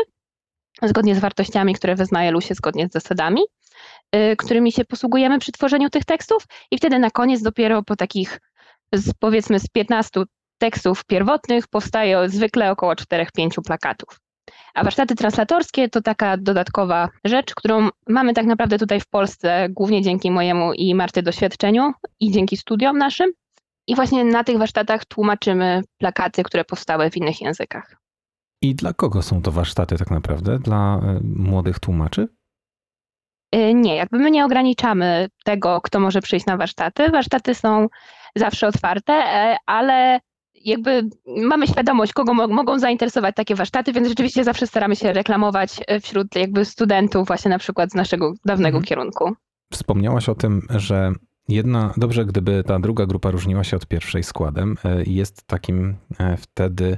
zgodnie 0.82 1.16
z 1.16 1.20
wartościami, 1.20 1.74
które 1.74 1.96
wyznaje 1.96 2.32
Lusie, 2.32 2.56
zgodnie 2.56 2.88
z 2.88 2.92
zasadami, 2.92 3.42
y, 4.16 4.36
którymi 4.36 4.72
się 4.72 4.86
posługujemy 4.86 5.40
przy 5.40 5.52
tworzeniu 5.52 5.90
tych 5.90 6.06
tekstów 6.06 6.46
i 6.72 6.78
wtedy 6.78 7.00
na 7.00 7.12
koniec 7.12 7.42
dopiero 7.42 7.84
po 7.84 7.96
takich 7.96 8.40
z, 8.94 9.14
powiedzmy 9.20 9.60
z 9.60 9.68
15 9.68 10.24
tekstów 10.64 11.06
pierwotnych 11.06 11.68
powstaje 11.68 12.30
zwykle 12.30 12.72
około 12.72 12.94
4-5 12.94 13.62
plakatów. 13.66 14.20
A 14.74 14.84
warsztaty 14.84 15.16
translatorskie 15.16 15.90
to 15.90 16.02
taka 16.02 16.38
dodatkowa 16.38 17.10
rzecz, 17.24 17.56
którą 17.56 17.90
mamy 18.08 18.34
tak 18.34 18.46
naprawdę 18.46 18.78
tutaj 18.78 19.00
w 19.00 19.08
Polsce, 19.08 19.68
głównie 19.70 20.02
dzięki 20.02 20.32
mojemu 20.32 20.74
i 20.74 20.96
Marty 20.96 21.22
doświadczeniu 21.22 21.92
i 22.20 22.32
dzięki 22.32 22.58
studiom 22.58 22.98
naszym. 22.98 23.32
I 23.88 23.96
właśnie 23.96 24.24
na 24.24 24.44
tych 24.44 24.58
warsztatach 24.58 25.06
tłumaczymy 25.06 25.82
plakaty, 25.98 26.44
które 26.44 26.64
powstały 26.66 27.10
w 27.10 27.18
innych 27.18 27.42
językach. 27.42 27.96
I 28.62 28.76
dla 28.76 28.94
kogo 28.94 29.22
są 29.22 29.42
to 29.42 29.52
warsztaty 29.52 29.98
tak 29.98 30.12
naprawdę? 30.12 30.60
Dla 30.60 30.98
e, 30.98 31.20
młodych 31.24 31.80
tłumaczy? 31.80 32.28
E, 33.52 33.74
nie, 33.74 33.96
jakby 33.96 34.20
my 34.20 34.32
nie 34.32 34.46
ograniczamy 34.46 35.28
tego, 35.46 35.82
kto 35.82 36.00
może 36.00 36.22
przyjść 36.22 36.46
na 36.46 36.58
warsztaty. 36.58 37.10
Warsztaty 37.10 37.56
są 37.56 37.88
zawsze 38.36 38.68
otwarte, 38.68 39.14
e, 39.14 39.58
ale 39.66 40.20
jakby 40.66 41.10
mamy 41.28 41.68
świadomość, 41.68 42.14
kogo 42.14 42.34
mogą 42.34 42.80
zainteresować 42.80 43.36
takie 43.36 43.56
warsztaty, 43.56 43.94
więc 43.94 44.08
rzeczywiście 44.08 44.44
zawsze 44.44 44.68
staramy 44.68 44.96
się 44.96 45.14
reklamować 45.14 45.80
e, 45.88 46.00
wśród 46.00 46.36
jakby 46.36 46.66
studentów 46.66 47.28
właśnie 47.28 47.50
na 47.50 47.60
przykład 47.60 47.92
z 47.92 47.96
naszego 47.96 48.34
dawnego 48.46 48.78
mhm. 48.78 48.84
kierunku. 48.84 49.34
Wspomniałaś 49.72 50.30
o 50.30 50.36
tym, 50.36 50.62
że 50.70 51.12
jedna, 51.50 51.94
dobrze 51.98 52.26
gdyby 52.26 52.64
ta 52.68 52.80
druga 52.80 53.06
grupa 53.06 53.32
różniła 53.32 53.64
się 53.64 53.78
od 53.78 53.88
pierwszej 53.88 54.24
składem 54.24 54.78
e, 54.86 55.04
i 55.04 55.16
jest 55.16 55.48
takim 55.48 55.96
e, 56.20 56.38
wtedy 56.38 56.98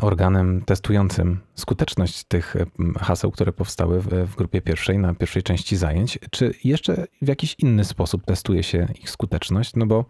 organem 0.00 0.62
testującym 0.66 1.40
skuteczność 1.54 2.24
tych 2.24 2.56
haseł, 3.00 3.30
które 3.30 3.52
powstały 3.52 4.00
w, 4.00 4.36
grupie 4.36 4.60
pierwszej 4.60 4.98
na 4.98 5.14
pierwszej 5.14 5.42
części 5.42 5.76
zajęć. 5.76 6.18
Czy 6.30 6.54
jeszcze 6.64 7.06
w 7.22 7.28
jakiś 7.28 7.54
inny 7.58 7.84
sposób 7.84 8.24
testuje 8.26 8.62
się 8.62 8.88
ich 9.02 9.10
skuteczność? 9.10 9.72
No 9.76 9.86
bo 9.86 10.04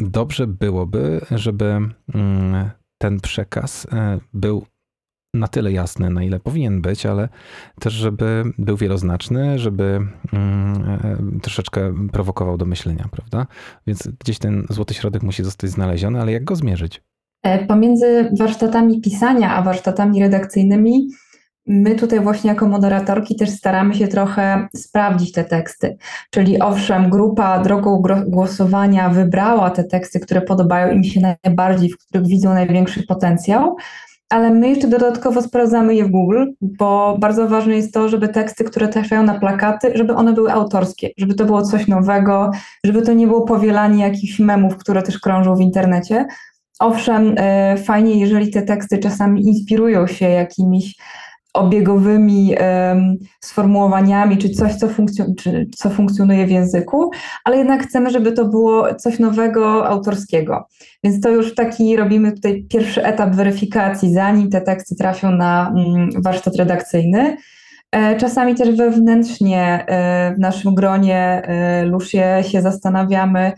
dobrze 0.00 0.46
byłoby, 0.46 1.20
żeby 1.30 1.64
mm, 2.14 2.70
ten 2.98 3.20
przekaz 3.20 3.86
e, 3.92 4.18
był 4.34 4.66
na 5.34 5.48
tyle 5.48 5.72
jasny, 5.72 6.10
na 6.10 6.22
ile 6.22 6.40
powinien 6.40 6.80
być, 6.80 7.06
ale 7.06 7.28
też, 7.80 7.92
żeby 7.92 8.44
był 8.58 8.76
wieloznaczny, 8.76 9.58
żeby 9.58 10.00
mm, 10.32 10.90
e, 11.36 11.40
troszeczkę 11.42 11.94
prowokował 12.12 12.58
do 12.58 12.66
myślenia, 12.66 13.08
prawda? 13.10 13.46
Więc 13.86 14.08
gdzieś 14.20 14.38
ten 14.38 14.66
złoty 14.70 14.94
środek 14.94 15.22
musi 15.22 15.44
zostać 15.44 15.70
znaleziony, 15.70 16.20
ale 16.20 16.32
jak 16.32 16.44
go 16.44 16.56
zmierzyć? 16.56 17.02
E, 17.42 17.66
pomiędzy 17.66 18.30
warsztatami 18.38 19.00
pisania 19.00 19.54
a 19.54 19.62
warsztatami 19.62 20.20
redakcyjnymi 20.20 21.08
My 21.66 21.94
tutaj 21.94 22.20
właśnie 22.20 22.50
jako 22.50 22.68
moderatorki 22.68 23.36
też 23.36 23.50
staramy 23.50 23.94
się 23.94 24.08
trochę 24.08 24.68
sprawdzić 24.76 25.32
te 25.32 25.44
teksty. 25.44 25.96
Czyli 26.30 26.62
owszem, 26.62 27.10
grupa 27.10 27.58
drogą 27.58 28.02
głosowania 28.26 29.08
wybrała 29.08 29.70
te 29.70 29.84
teksty, 29.84 30.20
które 30.20 30.40
podobają 30.40 30.92
im 30.92 31.04
się 31.04 31.36
najbardziej, 31.44 31.90
w 31.90 31.98
których 31.98 32.26
widzą 32.26 32.54
największy 32.54 33.02
potencjał, 33.06 33.76
ale 34.30 34.50
my 34.50 34.68
jeszcze 34.68 34.88
dodatkowo 34.88 35.42
sprawdzamy 35.42 35.94
je 35.94 36.04
w 36.04 36.10
Google, 36.10 36.44
bo 36.60 37.16
bardzo 37.18 37.48
ważne 37.48 37.76
jest 37.76 37.94
to, 37.94 38.08
żeby 38.08 38.28
teksty, 38.28 38.64
które 38.64 38.88
trafiają 38.88 39.22
na 39.22 39.40
plakaty, 39.40 39.92
żeby 39.94 40.14
one 40.14 40.32
były 40.32 40.52
autorskie, 40.52 41.08
żeby 41.18 41.34
to 41.34 41.44
było 41.44 41.62
coś 41.62 41.88
nowego, 41.88 42.50
żeby 42.84 43.02
to 43.02 43.12
nie 43.12 43.26
było 43.26 43.42
powielanie 43.42 44.04
jakichś 44.04 44.38
memów, 44.38 44.76
które 44.76 45.02
też 45.02 45.18
krążą 45.18 45.56
w 45.56 45.60
internecie. 45.60 46.26
Owszem, 46.80 47.34
e, 47.38 47.76
fajnie, 47.76 48.20
jeżeli 48.20 48.50
te 48.50 48.62
teksty 48.62 48.98
czasami 48.98 49.46
inspirują 49.46 50.06
się 50.06 50.28
jakimiś 50.28 50.94
obiegowymi 51.54 52.54
um, 52.60 53.16
sformułowaniami, 53.40 54.38
czy 54.38 54.50
coś, 54.50 54.74
co, 54.74 54.88
czy, 55.38 55.66
co 55.76 55.90
funkcjonuje 55.90 56.46
w 56.46 56.50
języku, 56.50 57.10
ale 57.44 57.56
jednak 57.56 57.82
chcemy, 57.82 58.10
żeby 58.10 58.32
to 58.32 58.44
było 58.44 58.94
coś 58.94 59.18
nowego, 59.18 59.88
autorskiego. 59.88 60.66
Więc 61.04 61.20
to 61.20 61.30
już 61.30 61.54
taki 61.54 61.96
robimy 61.96 62.32
tutaj 62.32 62.66
pierwszy 62.70 63.04
etap 63.04 63.34
weryfikacji, 63.34 64.14
zanim 64.14 64.50
te 64.50 64.60
teksty 64.60 64.96
trafią 64.96 65.30
na 65.30 65.74
um, 65.76 66.08
warsztat 66.22 66.56
redakcyjny. 66.56 67.36
E, 67.92 68.16
czasami 68.16 68.54
też 68.54 68.76
wewnętrznie 68.76 69.86
e, 69.86 70.34
w 70.34 70.38
naszym 70.38 70.74
gronie 70.74 71.18
e, 71.18 71.84
Lusie 71.84 72.44
się 72.50 72.62
zastanawiamy, 72.62 73.52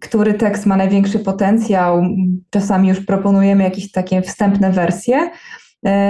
który 0.00 0.34
tekst 0.34 0.66
ma 0.66 0.76
największy 0.76 1.18
potencjał. 1.18 2.02
Czasami 2.50 2.88
już 2.88 3.00
proponujemy 3.00 3.64
jakieś 3.64 3.90
takie 3.90 4.22
wstępne 4.22 4.72
wersje, 4.72 5.30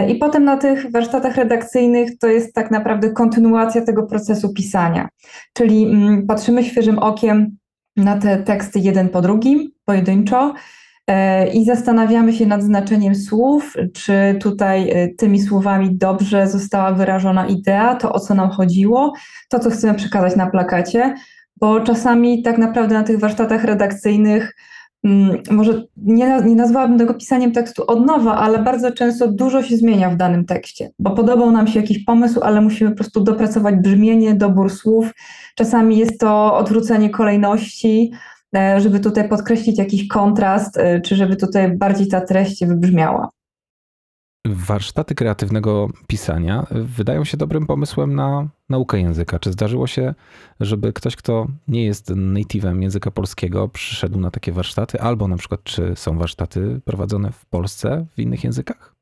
I 0.09 0.15
potem 0.15 0.45
na 0.45 0.57
tych 0.57 0.91
warsztatach 0.93 1.37
redakcyjnych 1.37 2.19
to 2.19 2.27
jest 2.27 2.55
tak 2.55 2.71
naprawdę 2.71 3.11
kontynuacja 3.11 3.85
tego 3.85 4.03
procesu 4.03 4.53
pisania. 4.53 5.09
Czyli 5.53 5.85
mm, 5.85 6.27
patrzymy 6.27 6.65
świeżym 6.65 6.99
okiem 6.99 7.57
na 7.97 8.19
te 8.19 8.37
teksty 8.37 8.79
jeden 8.79 9.09
po 9.09 9.21
drugim, 9.21 9.71
pojedynczo 9.85 10.55
e, 11.07 11.49
i 11.53 11.65
zastanawiamy 11.65 12.33
się 12.33 12.47
nad 12.47 12.63
znaczeniem 12.63 13.15
słów, 13.15 13.75
czy 13.95 14.39
tutaj 14.41 14.91
e, 14.91 15.09
tymi 15.09 15.41
słowami 15.41 15.97
dobrze 15.97 16.49
została 16.49 16.93
wyrażona 16.93 17.47
idea, 17.47 17.95
to 17.95 18.13
o 18.13 18.21
co 18.21 18.35
nam 18.35 18.51
chodziło, 18.51 19.13
to 19.49 19.59
co 19.59 19.71
chcemy 19.71 19.95
przekazać 19.95 20.37
na 20.37 20.47
plakacie, 20.47 21.15
bo 21.57 21.81
czasami 21.81 22.43
tak 22.43 22.59
naprawdę 22.59 22.95
na 22.95 23.03
tych 23.03 23.19
warsztatach 23.19 23.65
redakcyjnych 23.65 24.55
może 25.51 25.83
nie, 25.97 26.41
nie 26.45 26.55
nazwałabym 26.55 26.99
tego 26.99 27.15
pisaniem 27.15 27.53
tekstu 27.53 27.85
od 27.87 28.07
nowa, 28.07 28.37
ale 28.37 28.59
bardzo 28.59 28.93
często 28.93 29.33
dużo 29.33 29.63
się 29.63 29.77
zmienia 29.77 30.11
w 30.11 30.17
danym 30.17 30.45
tekście, 30.45 30.91
bo 30.99 31.11
podobał 31.11 31.51
nam 31.51 31.67
się 31.67 31.81
jakiś 31.81 32.05
pomysł, 32.05 32.41
ale 32.43 32.61
musimy 32.61 32.91
po 32.91 32.97
prostu 32.97 33.21
dopracować 33.21 33.75
brzmienie, 33.75 34.35
dobór 34.35 34.71
słów. 34.71 35.13
Czasami 35.55 35.99
jest 35.99 36.21
to 36.21 36.57
odwrócenie 36.57 37.11
kolejności, 37.11 38.11
e, 38.57 38.81
żeby 38.81 39.01
tutaj 39.01 39.29
podkreślić 39.29 39.79
jakiś 39.79 40.09
kontrast, 40.09 40.79
e, 40.79 41.01
czy 41.01 41.17
żeby 41.17 41.37
tutaj 41.37 41.77
bardziej 41.77 42.09
ta 42.09 42.21
treść 42.21 42.67
wybrzmiała. 42.67 43.29
Warsztaty 44.47 45.15
kreatywnego 45.15 45.89
pisania 46.07 46.67
wydają 46.71 47.25
się 47.25 47.37
dobrym 47.37 47.67
pomysłem 47.67 48.15
na 48.15 48.49
naukę 48.69 49.01
języka. 49.01 49.39
Czy 49.39 49.53
zdarzyło 49.53 49.87
się, 49.87 50.15
żeby 50.61 50.93
ktoś, 50.93 51.17
kto 51.17 51.47
nie 51.69 51.85
jest 51.85 52.11
native'em 52.11 52.83
języka 52.83 53.11
polskiego, 53.11 53.69
przyszedł 53.69 54.21
na 54.21 54.31
takie 54.31 54.53
warsztaty, 54.53 55.01
albo 55.01 55.29
na 55.29 55.37
przykład, 55.37 55.65
czy 55.65 55.93
są 55.97 56.19
warsztaty 56.19 56.81
prowadzone 56.85 57.33
w 57.33 57.47
Polsce 57.47 58.07
w 58.17 58.19
innych 58.19 58.45
językach? 58.45 58.95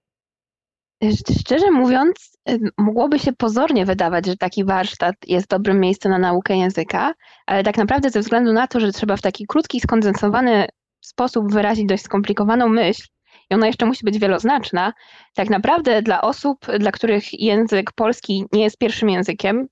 Szczerze 1.40 1.70
mówiąc, 1.70 2.38
mogłoby 2.78 3.18
się 3.18 3.32
pozornie 3.32 3.86
wydawać, 3.86 4.26
że 4.26 4.36
taki 4.36 4.64
warsztat 4.64 5.14
jest 5.26 5.48
dobrym 5.48 5.80
miejscem 5.80 6.12
na 6.12 6.18
naukę 6.18 6.56
języka, 6.56 7.14
ale 7.46 7.62
tak 7.62 7.76
naprawdę 7.76 8.10
ze 8.10 8.20
względu 8.20 8.52
na 8.52 8.66
to, 8.66 8.80
że 8.80 8.92
trzeba 8.92 9.16
w 9.16 9.22
taki 9.22 9.46
krótki, 9.46 9.80
skondensowany 9.80 10.66
sposób 11.00 11.52
wyrazić 11.52 11.86
dość 11.86 12.02
skomplikowaną 12.02 12.68
myśl, 12.68 13.08
i 13.50 13.54
ona 13.54 13.66
jeszcze 13.66 13.86
musi 13.86 14.04
być 14.04 14.18
wieloznaczna, 14.18 14.92
tak 15.34 15.50
naprawdę 15.50 16.02
dla 16.02 16.20
osób, 16.20 16.66
dla 16.78 16.92
których 16.92 17.40
język 17.40 17.92
polski 17.92 18.44
nie 18.52 18.62
jest 18.62 18.78
pierwszym 18.78 19.10
językiem, 19.10 19.68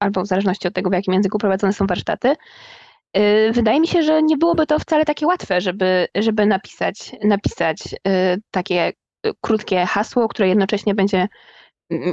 albo 0.00 0.22
w 0.22 0.26
zależności 0.26 0.68
od 0.68 0.74
tego, 0.74 0.90
w 0.90 0.92
jakim 0.92 1.14
języku 1.14 1.38
prowadzone 1.38 1.72
są 1.72 1.86
warsztaty, 1.86 2.34
y, 3.16 3.50
wydaje 3.52 3.80
mi 3.80 3.88
się, 3.88 4.02
że 4.02 4.22
nie 4.22 4.36
byłoby 4.36 4.66
to 4.66 4.78
wcale 4.78 5.04
takie 5.04 5.26
łatwe, 5.26 5.60
żeby, 5.60 6.08
żeby 6.14 6.46
napisać, 6.46 7.12
napisać 7.24 7.78
y, 7.92 8.42
takie 8.50 8.92
krótkie 9.40 9.86
hasło, 9.86 10.28
które 10.28 10.48
jednocześnie 10.48 10.94
będzie 10.94 11.28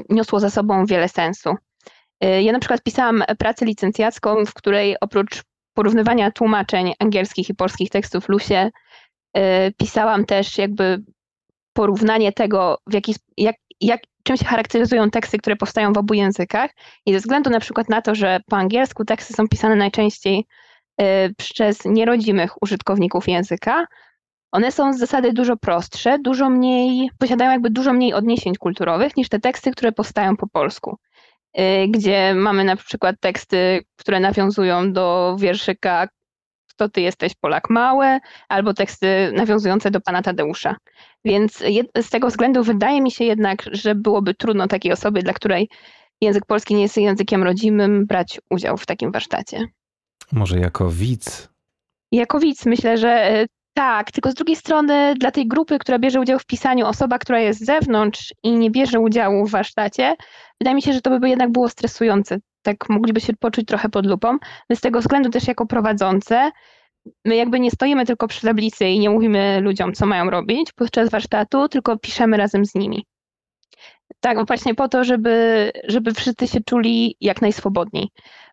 niosło 0.10 0.40
za 0.40 0.50
sobą 0.50 0.86
wiele 0.86 1.10
sensu. 1.10 1.50
Y, 2.26 2.42
ja 2.42 2.52
na 2.52 2.60
przykład 2.60 2.84
pisałam 2.84 3.24
pracę 3.40 3.66
licencjacką, 3.66 4.46
w 4.46 4.54
której 4.54 4.96
oprócz 5.02 5.44
porównywania 5.74 6.32
tłumaczeń 6.32 6.94
angielskich 7.00 7.50
i 7.50 7.56
polskich 7.56 7.90
tekstów 7.90 8.30
Lusie 8.30 8.70
Y, 8.70 9.03
pisałam 9.78 10.26
też 10.26 10.58
jakby 10.58 11.04
porównanie 11.74 12.32
tego, 12.32 12.78
w 12.88 12.94
jaki, 12.94 13.16
jak, 13.38 13.56
jak, 13.82 14.02
czym 14.24 14.38
się 14.38 14.46
charakteryzują 14.46 15.10
teksty, 15.10 15.38
które 15.38 15.56
powstają 15.56 15.94
w 15.94 15.98
obu 15.98 16.14
językach. 16.14 16.72
I 17.06 17.14
ze 17.14 17.20
względu 17.20 17.50
na 17.50 17.60
przykład 17.60 17.90
na 17.90 18.02
to, 18.02 18.16
że 18.16 18.40
po 18.50 18.58
angielsku 18.58 19.06
teksty 19.06 19.34
są 19.34 19.48
pisane 19.48 19.76
najczęściej 19.76 20.46
y, 21.02 21.06
przez 21.38 21.86
nierodzimych 21.86 22.62
użytkowników 22.62 23.28
języka, 23.28 23.86
one 24.52 24.72
są 24.72 24.94
z 24.94 24.98
zasady 25.00 25.34
dużo 25.34 25.58
prostsze, 25.58 26.20
dużo 26.20 26.50
mniej, 26.50 27.10
posiadają 27.20 27.52
jakby 27.52 27.70
dużo 27.70 27.94
mniej 27.94 28.14
odniesień 28.14 28.56
kulturowych 28.56 29.18
niż 29.18 29.30
te 29.30 29.40
teksty, 29.40 29.72
które 29.72 29.92
powstają 29.92 30.38
po 30.38 30.48
polsku. 30.48 30.98
Y, 31.60 31.88
gdzie 31.88 32.34
mamy 32.36 32.64
na 32.64 32.76
przykład 32.76 33.16
teksty, 33.20 33.84
które 33.96 34.20
nawiązują 34.20 34.94
do 34.94 35.36
wierszyka 35.40 36.08
Kto 36.76 36.90
ty 36.90 37.02
jesteś 37.02 37.34
Polak 37.36 37.70
Małe, 37.70 38.20
albo 38.50 38.74
teksty 38.74 39.32
nawiązujące 39.36 39.92
do 39.92 40.02
pana 40.02 40.22
Tadeusza. 40.22 40.76
Więc 41.26 41.64
z 42.02 42.10
tego 42.10 42.28
względu 42.28 42.64
wydaje 42.64 43.02
mi 43.02 43.12
się 43.12 43.26
jednak, 43.26 43.64
że 43.72 43.96
byłoby 43.96 44.34
trudno 44.34 44.68
takiej 44.68 44.92
osobie, 44.92 45.22
dla 45.22 45.34
której 45.34 45.70
język 46.22 46.46
polski 46.46 46.76
nie 46.76 46.82
jest 46.82 46.98
językiem 46.98 47.44
rodzimym, 47.44 48.06
brać 48.06 48.42
udział 48.50 48.78
w 48.78 48.86
takim 48.86 49.12
warsztacie. 49.12 49.68
Może 50.32 50.60
jako 50.60 50.90
widz? 50.90 51.50
Jako 52.12 52.40
widz 52.40 52.66
myślę, 52.66 52.98
że 52.98 53.42
y, 53.42 53.48
tak, 53.74 54.12
tylko 54.12 54.32
z 54.32 54.34
drugiej 54.34 54.56
strony 54.56 55.16
dla 55.20 55.32
tej 55.32 55.48
grupy, 55.48 55.80
która 55.80 56.00
bierze 56.00 56.20
udział 56.20 56.40
w 56.40 56.46
pisaniu, 56.46 56.86
osoba, 56.86 57.20
która 57.20 57.40
jest 57.40 57.60
z 57.60 57.66
zewnątrz 57.66 58.34
i 58.44 58.52
nie 58.52 58.72
bierze 58.72 59.00
udziału 59.00 59.46
w 59.46 59.52
warsztacie, 59.52 60.16
wydaje 60.62 60.76
mi 60.76 60.82
się, 60.82 60.94
że 60.94 61.02
to 61.02 61.20
by 61.20 61.30
jednak 61.30 61.52
było 61.52 61.70
stresujące. 61.70 62.40
Tak 62.64 62.90
mogliby 62.90 63.22
się 63.22 63.34
poczuć 63.34 63.66
trochę 63.66 63.90
pod 63.90 64.06
lupą. 64.06 64.38
My 64.70 64.76
z 64.76 64.82
tego 64.82 65.00
względu 65.00 65.30
też 65.30 65.48
jako 65.48 65.66
prowadzące, 65.66 66.52
my 67.26 67.36
jakby 67.36 67.60
nie 67.60 67.72
stoimy 67.72 68.06
tylko 68.06 68.28
przy 68.28 68.42
tablicy 68.42 68.86
i 68.86 69.00
nie 69.00 69.10
mówimy 69.10 69.60
ludziom, 69.62 69.94
co 69.94 70.06
mają 70.06 70.30
robić 70.30 70.72
podczas 70.72 71.10
warsztatu, 71.10 71.70
tylko 71.70 71.98
piszemy 71.98 72.38
razem 72.38 72.66
z 72.66 72.76
nimi. 72.76 73.06
Tak, 74.20 74.48
właśnie 74.48 74.76
po 74.76 74.88
to, 74.90 75.04
żeby, 75.04 75.72
żeby 75.88 76.14
wszyscy 76.14 76.48
się 76.48 76.60
czuli 76.66 77.18
jak 77.22 77.42
najswobodniej. 77.42 78.10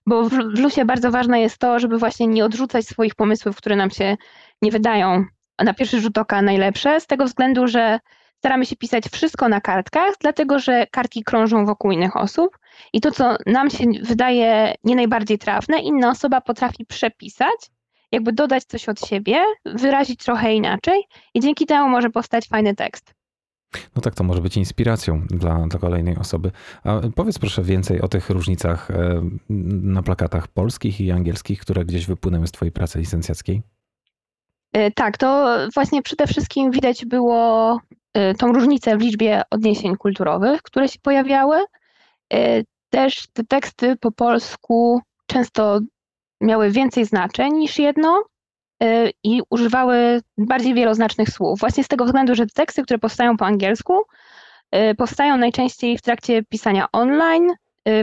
Bo 0.07 0.25
w, 0.25 0.31
w 0.31 0.59
Lusie 0.59 0.85
bardzo 0.85 1.11
ważne 1.11 1.41
jest 1.41 1.59
to, 1.59 1.79
żeby 1.79 1.99
właśnie 1.99 2.27
nie 2.27 2.45
odrzucać 2.45 2.87
swoich 2.87 3.15
pomysłów, 3.15 3.57
które 3.57 3.77
nam 3.77 3.91
się 3.91 4.17
nie 4.63 4.71
wydają 4.71 5.25
na 5.65 5.75
pierwszy 5.75 6.01
rzut 6.01 6.19
oka 6.19 6.43
najlepsze, 6.43 7.01
z 7.01 7.07
tego 7.07 7.25
względu, 7.25 7.67
że 7.69 8.01
staramy 8.41 8.67
się 8.67 8.77
pisać 8.77 9.05
wszystko 9.13 9.49
na 9.49 9.61
kartkach, 9.61 10.15
dlatego 10.21 10.59
że 10.59 10.87
kartki 10.87 11.25
krążą 11.25 11.67
wokół 11.67 11.91
innych 11.91 12.17
osób 12.17 12.59
i 12.93 13.01
to, 13.01 13.11
co 13.11 13.37
nam 13.47 13.71
się 13.71 13.85
wydaje 14.03 14.75
nie 14.85 14.97
najbardziej 14.97 15.39
trafne, 15.39 15.79
inna 15.79 16.11
osoba 16.11 16.41
potrafi 16.41 16.87
przepisać, 16.87 17.71
jakby 18.13 18.33
dodać 18.33 18.65
coś 18.65 18.89
od 18.89 19.01
siebie, 19.01 19.45
wyrazić 19.65 20.25
trochę 20.25 20.55
inaczej 20.55 21.03
i 21.35 21.41
dzięki 21.41 21.67
temu 21.67 21.89
może 21.89 22.11
powstać 22.11 22.49
fajny 22.49 22.75
tekst. 22.75 23.15
No 23.97 24.03
tak, 24.03 24.15
to 24.15 24.25
może 24.25 24.41
być 24.41 24.57
inspiracją 24.57 25.27
dla, 25.27 25.67
dla 25.67 25.81
kolejnej 25.81 26.17
osoby. 26.17 26.51
A 26.85 27.01
powiedz 27.17 27.39
proszę 27.39 27.63
więcej 27.63 28.01
o 28.01 28.09
tych 28.09 28.31
różnicach 28.31 28.91
e, 28.91 29.23
na 29.83 30.03
plakatach 30.03 30.49
polskich 30.49 31.01
i 31.01 31.11
angielskich, 31.11 31.61
które 31.61 31.85
gdzieś 31.85 32.07
wypłynęły 32.07 32.47
z 32.47 32.53
Twojej 32.53 32.73
pracy 32.73 32.99
licencjackiej. 32.99 33.63
E, 34.73 34.91
tak, 34.91 35.19
to 35.19 35.59
właśnie 35.75 36.03
przede 36.03 36.27
wszystkim 36.27 36.71
widać 36.71 37.05
było 37.05 37.81
e, 38.15 38.35
tą 38.35 38.53
różnicę 38.53 38.97
w 38.97 39.01
liczbie 39.01 39.43
odniesień 39.51 39.97
kulturowych, 39.97 40.63
które 40.63 40.89
się 40.89 40.99
pojawiały. 41.03 41.65
Też 42.91 43.27
te 43.33 43.45
teksty 43.45 43.97
po 43.97 44.13
polsku 44.13 45.01
często 45.27 45.81
miały 46.41 46.71
więcej 46.71 47.05
znaczeń 47.05 47.53
niż 47.53 47.79
jedno, 47.79 48.25
i 49.25 49.43
używały 49.51 50.21
bardziej 50.39 50.75
wieloznacznych 50.75 51.29
słów. 51.29 51.61
Właśnie 51.61 51.85
z 51.85 51.89
tego 51.89 52.05
względu, 52.05 52.35
że 52.35 52.47
teksty, 52.47 52.83
które 52.83 52.99
powstają 52.99 53.37
po 53.37 53.47
angielsku, 53.47 54.03
powstają 54.99 55.37
najczęściej 55.37 55.99
w 55.99 56.03
trakcie 56.03 56.43
pisania 56.43 56.87
online, 56.93 57.49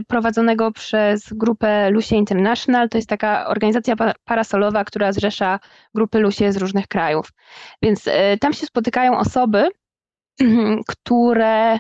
prowadzonego 0.07 0.71
przez 0.71 1.33
grupę 1.33 1.89
Lucie 1.89 2.15
International. 2.15 2.89
To 2.89 2.97
jest 2.97 3.09
taka 3.09 3.47
organizacja 3.47 3.95
parasolowa, 4.25 4.85
która 4.85 5.11
zrzesza 5.11 5.59
grupy 5.95 6.19
Lucie 6.19 6.51
z 6.51 6.57
różnych 6.57 6.87
krajów. 6.87 7.31
Więc 7.81 8.05
tam 8.41 8.53
się 8.53 8.65
spotykają 8.65 9.17
osoby, 9.17 9.69
które 10.87 11.79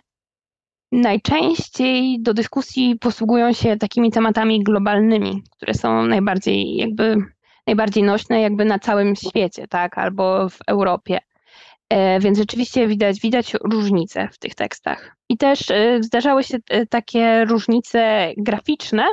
najczęściej 0.91 2.21
do 2.21 2.33
dyskusji 2.33 2.95
posługują 2.99 3.53
się 3.53 3.77
takimi 3.77 4.11
tematami 4.11 4.63
globalnymi, 4.63 5.43
które 5.55 5.73
są 5.73 6.05
najbardziej 6.05 6.75
jakby 6.75 7.17
najbardziej 7.67 8.03
nośne 8.03 8.41
jakby 8.41 8.65
na 8.65 8.79
całym 8.79 9.15
świecie, 9.15 9.67
tak, 9.67 9.97
albo 9.97 10.49
w 10.49 10.57
Europie. 10.67 11.19
E, 11.89 12.19
więc 12.19 12.37
rzeczywiście 12.37 12.87
widać, 12.87 13.19
widać 13.19 13.53
różnice 13.63 14.29
w 14.31 14.37
tych 14.37 14.55
tekstach. 14.55 15.16
I 15.29 15.37
też 15.37 15.71
e, 15.71 16.03
zdarzały 16.03 16.43
się 16.43 16.57
e, 16.69 16.85
takie 16.85 17.45
różnice 17.45 18.31
graficzne, 18.37 19.05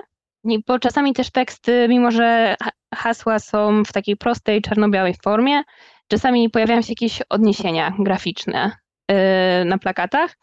bo 0.67 0.79
czasami 0.79 1.13
też 1.13 1.31
teksty, 1.31 1.87
mimo 1.89 2.11
że 2.11 2.57
hasła 2.95 3.39
są 3.39 3.85
w 3.85 3.93
takiej 3.93 4.17
prostej, 4.17 4.63
czarno-białej 4.63 5.15
formie, 5.23 5.63
czasami 6.09 6.51
pojawiają 6.51 6.83
się 6.83 6.93
jakieś 6.93 7.23
odniesienia 7.29 7.93
graficzne 7.99 8.71
na 9.65 9.79
plakatach. 9.79 10.37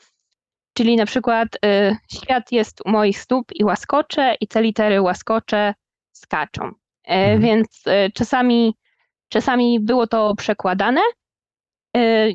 Czyli 0.73 0.95
na 0.95 1.05
przykład 1.05 1.47
świat 2.11 2.51
jest 2.51 2.81
u 2.85 2.89
moich 2.89 3.19
stóp 3.19 3.45
i 3.55 3.63
łaskocze, 3.63 4.35
i 4.41 4.47
te 4.47 4.61
litery 4.61 5.01
łaskocze 5.01 5.73
skaczą. 6.11 6.63
E, 6.63 6.71
mhm. 7.07 7.41
Więc 7.41 7.83
czasami, 8.13 8.75
czasami 9.29 9.79
było 9.79 10.07
to 10.07 10.35
przekładane, 10.35 11.01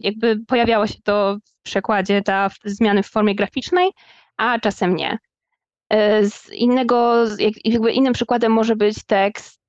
jakby 0.00 0.36
pojawiało 0.46 0.86
się 0.86 0.98
to 1.04 1.36
w 1.44 1.62
przekładzie, 1.62 2.22
ta 2.22 2.50
zmiany 2.64 3.02
w 3.02 3.06
formie 3.06 3.34
graficznej, 3.34 3.90
a 4.36 4.58
czasem 4.58 4.96
nie. 4.96 5.18
Z 6.22 6.52
innego, 6.52 7.24
jakby 7.64 7.92
innym 7.92 8.12
przykładem 8.12 8.52
może 8.52 8.76
być 8.76 9.04
tekst 9.06 9.60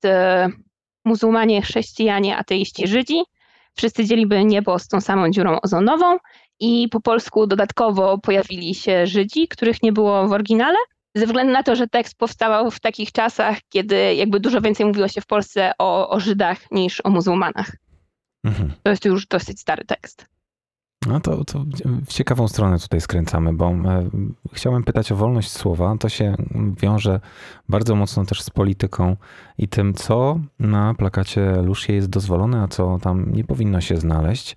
muzułmanie, 1.05 1.61
chrześcijanie, 1.61 2.37
ateiści, 2.37 2.87
Żydzi. 2.87 3.21
Wszyscy 3.77 4.05
dzieliby 4.05 4.45
niebo 4.45 4.79
z 4.79 4.87
tą 4.87 5.01
samą 5.01 5.29
dziurą 5.31 5.61
ozonową 5.61 6.17
i 6.59 6.89
po 6.89 7.01
polsku 7.01 7.47
dodatkowo 7.47 8.17
pojawili 8.17 8.75
się 8.75 9.07
Żydzi, 9.07 9.47
których 9.47 9.83
nie 9.83 9.91
było 9.91 10.27
w 10.27 10.31
oryginale 10.31 10.77
ze 11.15 11.25
względu 11.25 11.53
na 11.53 11.63
to, 11.63 11.75
że 11.75 11.87
tekst 11.87 12.17
powstawał 12.17 12.71
w 12.71 12.79
takich 12.79 13.11
czasach, 13.11 13.57
kiedy 13.69 14.15
jakby 14.15 14.39
dużo 14.39 14.61
więcej 14.61 14.85
mówiło 14.85 15.07
się 15.07 15.21
w 15.21 15.25
Polsce 15.25 15.71
o, 15.77 16.09
o 16.09 16.19
Żydach 16.19 16.71
niż 16.71 17.01
o 17.03 17.09
muzułmanach. 17.09 17.71
Mhm. 18.43 18.71
To 18.83 18.89
jest 18.89 19.05
już 19.05 19.27
dosyć 19.27 19.59
stary 19.59 19.85
tekst. 19.85 20.25
No 21.07 21.19
to, 21.19 21.45
to 21.45 21.65
w 22.05 22.13
ciekawą 22.13 22.47
stronę 22.47 22.79
tutaj 22.79 23.01
skręcamy, 23.01 23.53
bo 23.53 23.69
e, 23.69 24.09
chciałem 24.53 24.83
pytać 24.83 25.11
o 25.11 25.15
wolność 25.15 25.51
słowa. 25.51 25.97
To 25.99 26.09
się 26.09 26.35
wiąże 26.81 27.19
bardzo 27.69 27.95
mocno 27.95 28.25
też 28.25 28.41
z 28.41 28.49
polityką 28.49 29.15
i 29.57 29.67
tym, 29.67 29.93
co 29.93 30.39
na 30.59 30.93
plakacie 30.93 31.61
Lushie 31.61 31.93
jest 31.93 32.09
dozwolone, 32.09 32.61
a 32.61 32.67
co 32.67 32.99
tam 33.01 33.33
nie 33.33 33.43
powinno 33.43 33.81
się 33.81 33.97
znaleźć. 33.97 34.55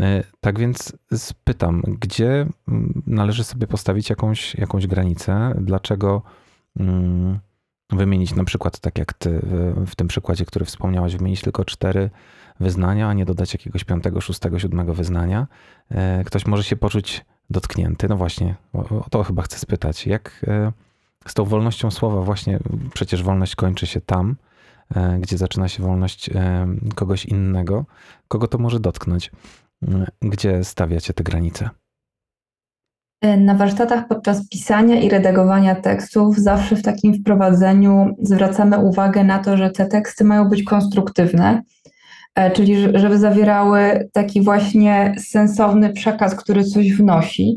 E, 0.00 0.22
tak 0.40 0.58
więc 0.58 0.92
spytam, 1.14 1.82
gdzie 1.86 2.46
należy 3.06 3.44
sobie 3.44 3.66
postawić 3.66 4.10
jakąś, 4.10 4.54
jakąś 4.54 4.86
granicę? 4.86 5.54
Dlaczego 5.60 6.22
mm, 6.76 7.38
wymienić 7.92 8.34
na 8.34 8.44
przykład, 8.44 8.78
tak 8.78 8.98
jak 8.98 9.12
ty 9.12 9.40
w 9.86 9.96
tym 9.96 10.08
przykładzie, 10.08 10.44
który 10.44 10.64
wspomniałaś, 10.64 11.16
wymienić 11.16 11.40
tylko 11.40 11.64
cztery 11.64 12.10
wyznania, 12.60 13.08
a 13.08 13.12
nie 13.12 13.24
dodać 13.24 13.52
jakiegoś 13.54 13.84
piątego, 13.84 14.20
szóstego, 14.20 14.58
siódmego 14.58 14.94
wyznania. 14.94 15.46
E, 15.90 16.24
ktoś 16.24 16.46
może 16.46 16.64
się 16.64 16.76
poczuć 16.76 17.24
dotknięty. 17.50 18.08
No 18.08 18.16
właśnie, 18.16 18.54
o 18.72 19.06
to 19.10 19.22
chyba 19.24 19.42
chcę 19.42 19.58
spytać. 19.58 20.06
Jak 20.06 20.44
e, 20.48 20.72
z 21.26 21.34
tą 21.34 21.44
wolnością 21.44 21.90
słowa, 21.90 22.22
właśnie 22.22 22.58
przecież 22.94 23.22
wolność 23.22 23.56
kończy 23.56 23.86
się 23.86 24.00
tam, 24.00 24.36
e, 24.94 25.18
gdzie 25.18 25.38
zaczyna 25.38 25.68
się 25.68 25.82
wolność 25.82 26.30
kogoś 26.94 27.26
innego. 27.26 27.84
Kogo 28.28 28.46
to 28.48 28.58
może 28.58 28.80
dotknąć? 28.80 29.30
Gdzie 30.20 30.64
stawiacie 30.64 31.12
te 31.12 31.24
granice? 31.24 31.70
Na 33.38 33.54
warsztatach 33.54 34.08
podczas 34.08 34.48
pisania 34.48 35.00
i 35.00 35.08
redagowania 35.08 35.74
tekstów 35.74 36.38
zawsze 36.38 36.76
w 36.76 36.82
takim 36.82 37.14
wprowadzeniu 37.14 38.14
zwracamy 38.22 38.78
uwagę 38.78 39.24
na 39.24 39.38
to, 39.38 39.56
że 39.56 39.70
te 39.70 39.86
teksty 39.86 40.24
mają 40.24 40.48
być 40.48 40.62
konstruktywne, 40.62 41.62
E, 42.34 42.50
czyli 42.50 42.98
żeby 42.98 43.18
zawierały 43.18 44.08
taki 44.12 44.42
właśnie 44.42 45.14
sensowny 45.18 45.92
przekaz, 45.92 46.34
który 46.34 46.64
coś 46.64 46.92
wnosi. 46.92 47.56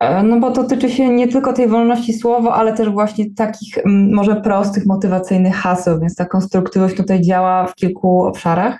E, 0.00 0.22
no 0.22 0.40
bo 0.40 0.50
to 0.50 0.64
tyczy 0.64 0.90
się 0.90 1.08
nie 1.08 1.28
tylko 1.28 1.52
tej 1.52 1.68
wolności 1.68 2.12
słowa, 2.12 2.54
ale 2.54 2.72
też 2.72 2.88
właśnie 2.88 3.34
takich 3.34 3.74
może 4.12 4.36
prostych, 4.36 4.86
motywacyjnych 4.86 5.54
haseł, 5.54 6.00
więc 6.00 6.16
ta 6.16 6.24
konstruktywność 6.24 6.96
tutaj 6.96 7.20
działa 7.20 7.66
w 7.66 7.74
kilku 7.74 8.22
obszarach. 8.22 8.78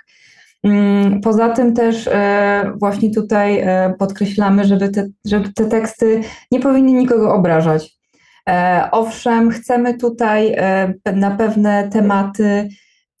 Poza 1.23 1.49
tym 1.49 1.73
też 1.73 2.07
e, 2.07 2.73
właśnie 2.79 3.11
tutaj 3.11 3.65
podkreślamy, 3.99 4.65
żeby 4.65 4.89
te, 4.89 5.07
żeby 5.25 5.53
te 5.53 5.65
teksty 5.65 6.21
nie 6.51 6.59
powinny 6.59 6.91
nikogo 6.91 7.33
obrażać. 7.33 7.97
Owszem, 8.91 9.49
chcemy 9.49 9.97
tutaj 9.97 10.55
na 11.15 11.31
pewne 11.31 11.89
tematy 11.89 12.69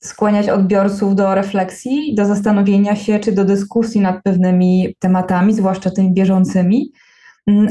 skłaniać 0.03 0.49
odbiorców 0.49 1.15
do 1.15 1.35
refleksji, 1.35 2.15
do 2.15 2.25
zastanowienia 2.25 2.95
się 2.95 3.19
czy 3.19 3.31
do 3.31 3.45
dyskusji 3.45 4.01
nad 4.01 4.23
pewnymi 4.23 4.95
tematami, 4.99 5.53
zwłaszcza 5.53 5.91
tymi 5.91 6.13
bieżącymi, 6.13 6.75
mm, 6.75 7.10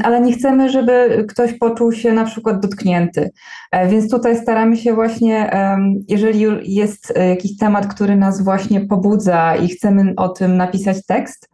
ale 0.03 0.21
nie 0.21 0.33
chcemy, 0.33 0.69
żeby 0.69 1.25
ktoś 1.29 1.53
poczuł 1.53 1.91
się 1.91 2.13
na 2.13 2.25
przykład 2.25 2.59
dotknięty. 2.59 3.29
E, 3.71 3.87
więc 3.87 4.11
tutaj 4.11 4.37
staramy 4.37 4.77
się 4.77 4.93
właśnie, 4.93 5.51
jeżeli 6.07 6.45
jest 6.75 7.13
jakiś 7.29 7.57
temat, 7.57 7.87
który 7.87 8.15
nas 8.15 8.43
właśnie 8.43 8.81
pobudza 8.81 9.55
i 9.55 9.67
chcemy 9.67 10.13
o 10.17 10.29
tym 10.29 10.57
napisać 10.57 11.05
tekst, 11.05 11.49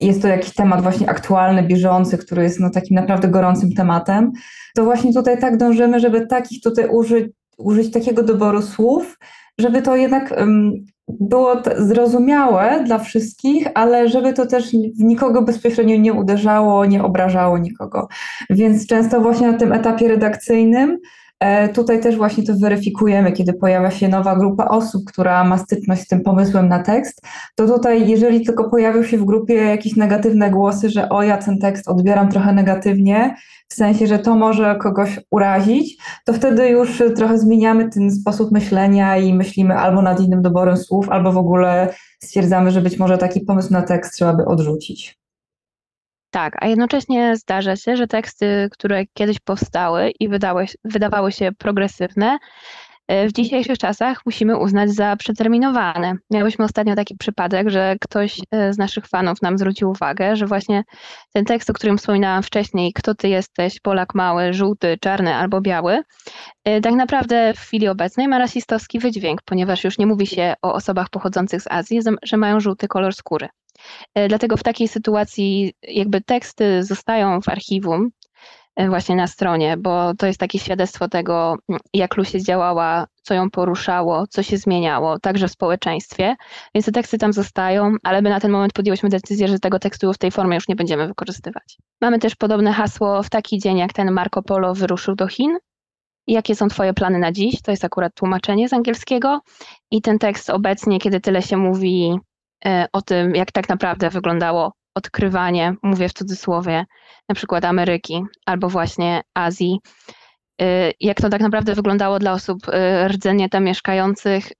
jest 0.00 0.22
to 0.22 0.28
jakiś 0.28 0.54
temat 0.54 0.82
właśnie 0.82 1.10
aktualny, 1.10 1.62
bieżący, 1.62 2.18
który 2.18 2.42
jest 2.42 2.60
no, 2.60 2.70
takim 2.70 2.94
naprawdę 2.94 3.28
gorącym 3.28 3.72
tematem, 3.72 4.32
to 4.74 4.84
właśnie 4.84 5.14
tutaj 5.14 5.38
tak 5.38 5.56
dążymy, 5.56 6.00
żeby 6.00 6.26
takich 6.26 6.62
tutaj 6.62 6.88
użyć, 6.88 7.26
użyć 7.58 7.90
takiego 7.90 8.22
doboru 8.22 8.62
słów, 8.62 9.18
żeby 9.58 9.82
to 9.82 9.96
jednak 9.96 10.34
było 11.08 11.56
zrozumiałe 11.76 12.84
dla 12.84 12.98
wszystkich, 12.98 13.68
ale 13.74 14.08
żeby 14.08 14.32
to 14.32 14.46
też 14.46 14.70
w 14.70 15.02
nikogo 15.02 15.42
bezpośrednio 15.42 15.96
nie 15.96 16.12
uderzało, 16.12 16.84
nie 16.84 17.04
obrażało 17.04 17.58
nikogo. 17.58 18.08
Więc 18.50 18.86
często 18.86 19.20
właśnie 19.20 19.52
na 19.52 19.58
tym 19.58 19.72
etapie 19.72 20.08
redakcyjnym 20.08 20.98
tutaj 21.74 22.00
też 22.00 22.16
właśnie 22.16 22.44
to 22.44 22.52
weryfikujemy, 22.60 23.32
kiedy 23.32 23.52
pojawia 23.52 23.90
się 23.90 24.08
nowa 24.08 24.36
grupa 24.36 24.64
osób, 24.64 25.04
która 25.06 25.44
ma 25.44 25.58
styczność 25.58 26.02
z 26.02 26.06
tym 26.06 26.20
pomysłem 26.20 26.68
na 26.68 26.82
tekst, 26.82 27.22
to 27.54 27.66
tutaj 27.66 28.08
jeżeli 28.08 28.46
tylko 28.46 28.70
pojawią 28.70 29.02
się 29.02 29.18
w 29.18 29.24
grupie 29.24 29.54
jakieś 29.54 29.96
negatywne 29.96 30.50
głosy, 30.50 30.90
że 30.90 31.08
o 31.08 31.22
ja 31.22 31.36
ten 31.36 31.58
tekst 31.58 31.88
odbieram 31.88 32.28
trochę 32.28 32.52
negatywnie, 32.52 33.34
w 33.68 33.74
sensie, 33.74 34.06
że 34.06 34.18
to 34.18 34.36
może 34.36 34.76
kogoś 34.76 35.20
urazić, 35.30 35.96
to 36.26 36.32
wtedy 36.32 36.68
już 36.68 37.02
trochę 37.16 37.38
zmieniamy 37.38 37.90
ten 37.90 38.10
sposób 38.10 38.52
myślenia 38.52 39.16
i 39.16 39.34
myślimy 39.34 39.74
albo 39.74 40.02
nad 40.02 40.20
innym 40.20 40.42
doborem 40.42 40.76
słów, 40.76 41.08
albo 41.08 41.32
w 41.32 41.38
ogóle 41.38 41.94
stwierdzamy, 42.22 42.70
że 42.70 42.80
być 42.80 42.98
może 42.98 43.18
taki 43.18 43.40
pomysł 43.40 43.72
na 43.72 43.82
tekst 43.82 44.14
trzeba 44.14 44.34
by 44.34 44.44
odrzucić. 44.44 45.23
Tak, 46.34 46.56
a 46.60 46.66
jednocześnie 46.66 47.36
zdarza 47.36 47.76
się, 47.76 47.96
że 47.96 48.06
teksty, 48.06 48.68
które 48.72 49.04
kiedyś 49.12 49.40
powstały 49.40 50.12
i 50.20 50.28
wydały, 50.28 50.66
wydawały 50.84 51.32
się 51.32 51.50
progresywne, 51.58 52.38
e, 53.08 53.28
w 53.28 53.32
dzisiejszych 53.32 53.78
czasach 53.78 54.20
musimy 54.26 54.56
uznać 54.58 54.90
za 54.90 55.16
przeterminowane. 55.16 56.14
Miałyśmy 56.30 56.64
ostatnio 56.64 56.94
taki 56.94 57.16
przypadek, 57.16 57.70
że 57.70 57.96
ktoś 58.00 58.40
e, 58.50 58.72
z 58.72 58.78
naszych 58.78 59.06
fanów 59.06 59.42
nam 59.42 59.58
zwrócił 59.58 59.90
uwagę, 59.90 60.36
że 60.36 60.46
właśnie 60.46 60.82
ten 61.32 61.44
tekst, 61.44 61.70
o 61.70 61.72
którym 61.72 61.98
wspominałam 61.98 62.42
wcześniej, 62.42 62.92
kto 62.92 63.14
ty 63.14 63.28
jesteś, 63.28 63.80
Polak 63.80 64.14
mały, 64.14 64.52
żółty, 64.52 64.96
czarny 65.00 65.34
albo 65.34 65.60
biały, 65.60 66.02
e, 66.64 66.80
tak 66.80 66.94
naprawdę 66.94 67.54
w 67.54 67.60
chwili 67.60 67.88
obecnej 67.88 68.28
ma 68.28 68.38
rasistowski 68.38 68.98
wydźwięk, 68.98 69.40
ponieważ 69.44 69.84
już 69.84 69.98
nie 69.98 70.06
mówi 70.06 70.26
się 70.26 70.54
o 70.62 70.72
osobach 70.72 71.10
pochodzących 71.10 71.62
z 71.62 71.66
Azji, 71.70 72.00
że 72.22 72.36
mają 72.36 72.60
żółty 72.60 72.88
kolor 72.88 73.14
skóry. 73.14 73.48
E, 74.14 74.28
dlatego 74.28 74.56
w 74.56 74.62
takiej 74.62 74.88
sytuacji 74.88 75.72
jakby 75.82 76.20
teksty 76.20 76.84
zostają 76.84 77.40
w 77.40 77.48
archiwum, 77.48 78.10
e, 78.76 78.88
właśnie 78.88 79.16
na 79.16 79.26
stronie, 79.26 79.76
bo 79.76 80.14
to 80.14 80.26
jest 80.26 80.40
takie 80.40 80.58
świadectwo 80.58 81.08
tego, 81.08 81.56
jak 81.94 82.16
Lucy 82.16 82.42
działała, 82.42 83.06
co 83.22 83.34
ją 83.34 83.50
poruszało, 83.50 84.26
co 84.26 84.42
się 84.42 84.56
zmieniało, 84.56 85.18
także 85.18 85.48
w 85.48 85.52
społeczeństwie. 85.52 86.36
Więc 86.74 86.86
te 86.86 86.92
teksty 86.92 87.18
tam 87.18 87.32
zostają, 87.32 87.96
ale 88.02 88.22
my 88.22 88.30
na 88.30 88.40
ten 88.40 88.50
moment 88.50 88.72
podjęłyśmy 88.72 89.08
decyzję, 89.08 89.48
że 89.48 89.58
tego 89.58 89.78
tekstu 89.78 90.12
w 90.12 90.18
tej 90.18 90.30
formie 90.30 90.54
już 90.54 90.68
nie 90.68 90.76
będziemy 90.76 91.06
wykorzystywać. 91.06 91.78
Mamy 92.00 92.18
też 92.18 92.34
podobne 92.34 92.72
hasło 92.72 93.22
w 93.22 93.30
taki 93.30 93.58
dzień, 93.58 93.78
jak 93.78 93.92
ten 93.92 94.10
Marco 94.10 94.42
Polo 94.42 94.74
wyruszył 94.74 95.14
do 95.14 95.26
Chin. 95.26 95.58
Jakie 96.26 96.54
są 96.56 96.68
Twoje 96.68 96.94
plany 96.94 97.18
na 97.18 97.32
dziś? 97.32 97.62
To 97.62 97.70
jest 97.70 97.84
akurat 97.84 98.14
tłumaczenie 98.14 98.68
z 98.68 98.72
angielskiego. 98.72 99.40
I 99.90 100.02
ten 100.02 100.18
tekst 100.18 100.50
obecnie, 100.50 100.98
kiedy 100.98 101.20
tyle 101.20 101.42
się 101.42 101.56
mówi 101.56 102.18
o 102.92 103.02
tym, 103.02 103.34
jak 103.34 103.52
tak 103.52 103.68
naprawdę 103.68 104.10
wyglądało 104.10 104.72
odkrywanie, 104.94 105.74
mówię 105.82 106.08
w 106.08 106.12
cudzysłowie, 106.12 106.84
na 107.28 107.34
przykład 107.34 107.64
Ameryki 107.64 108.22
albo 108.46 108.68
właśnie 108.68 109.22
Azji, 109.34 109.78
e, 110.60 110.90
jak 111.00 111.20
to 111.20 111.28
tak 111.28 111.40
naprawdę 111.40 111.74
wyglądało 111.74 112.18
dla 112.18 112.32
osób 112.32 112.58
e, 112.68 113.08
rdzennie 113.08 113.48
tam 113.48 113.64
mieszkających. 113.64 114.52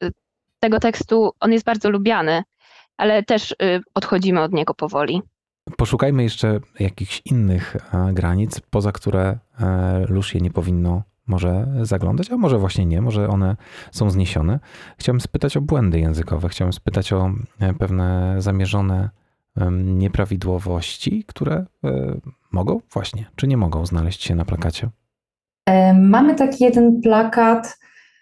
Tego 0.61 0.81
tekstu 0.81 1.31
on 1.41 1.53
jest 1.53 1.65
bardzo 1.65 1.91
lubiany, 1.91 2.43
ale 2.97 3.23
też 3.23 3.55
odchodzimy 3.95 4.43
od 4.43 4.53
niego 4.53 4.75
powoli. 4.75 5.23
Poszukajmy 5.77 6.23
jeszcze 6.23 6.61
jakichś 6.81 7.23
innych 7.25 7.77
granic, 8.13 8.61
poza 8.61 8.93
które 8.93 9.39
Lucie 10.09 10.41
nie 10.41 10.51
powinno 10.51 11.03
może 11.27 11.67
zaglądać, 11.83 12.31
a 12.31 12.37
może 12.37 12.59
właśnie 12.59 12.87
nie, 12.87 13.03
może 13.03 13.29
one 13.29 13.57
są 13.93 14.11
zniesione. 14.11 14.61
Chciałem 14.99 15.21
spytać 15.21 15.57
o 15.57 15.61
błędy 15.61 16.01
językowe, 16.01 16.49
chciałem 16.49 16.73
spytać 16.73 17.13
o 17.13 17.31
e, 17.61 17.75
pewne 17.75 18.37
zamierzone 18.39 19.11
nieprawidłowości, 19.85 21.25
które 21.27 21.67
e, 21.85 22.15
mogą 22.53 22.81
właśnie, 22.93 23.27
czy 23.37 23.47
nie 23.47 23.57
mogą 23.57 23.87
znaleźć 23.87 24.23
się 24.23 24.35
na 24.35 24.45
plakacie. 24.45 24.89
E, 25.67 25.95
mamy 25.95 26.35
taki 26.35 26.65
jeden 26.65 27.01
plakat, 27.01 27.79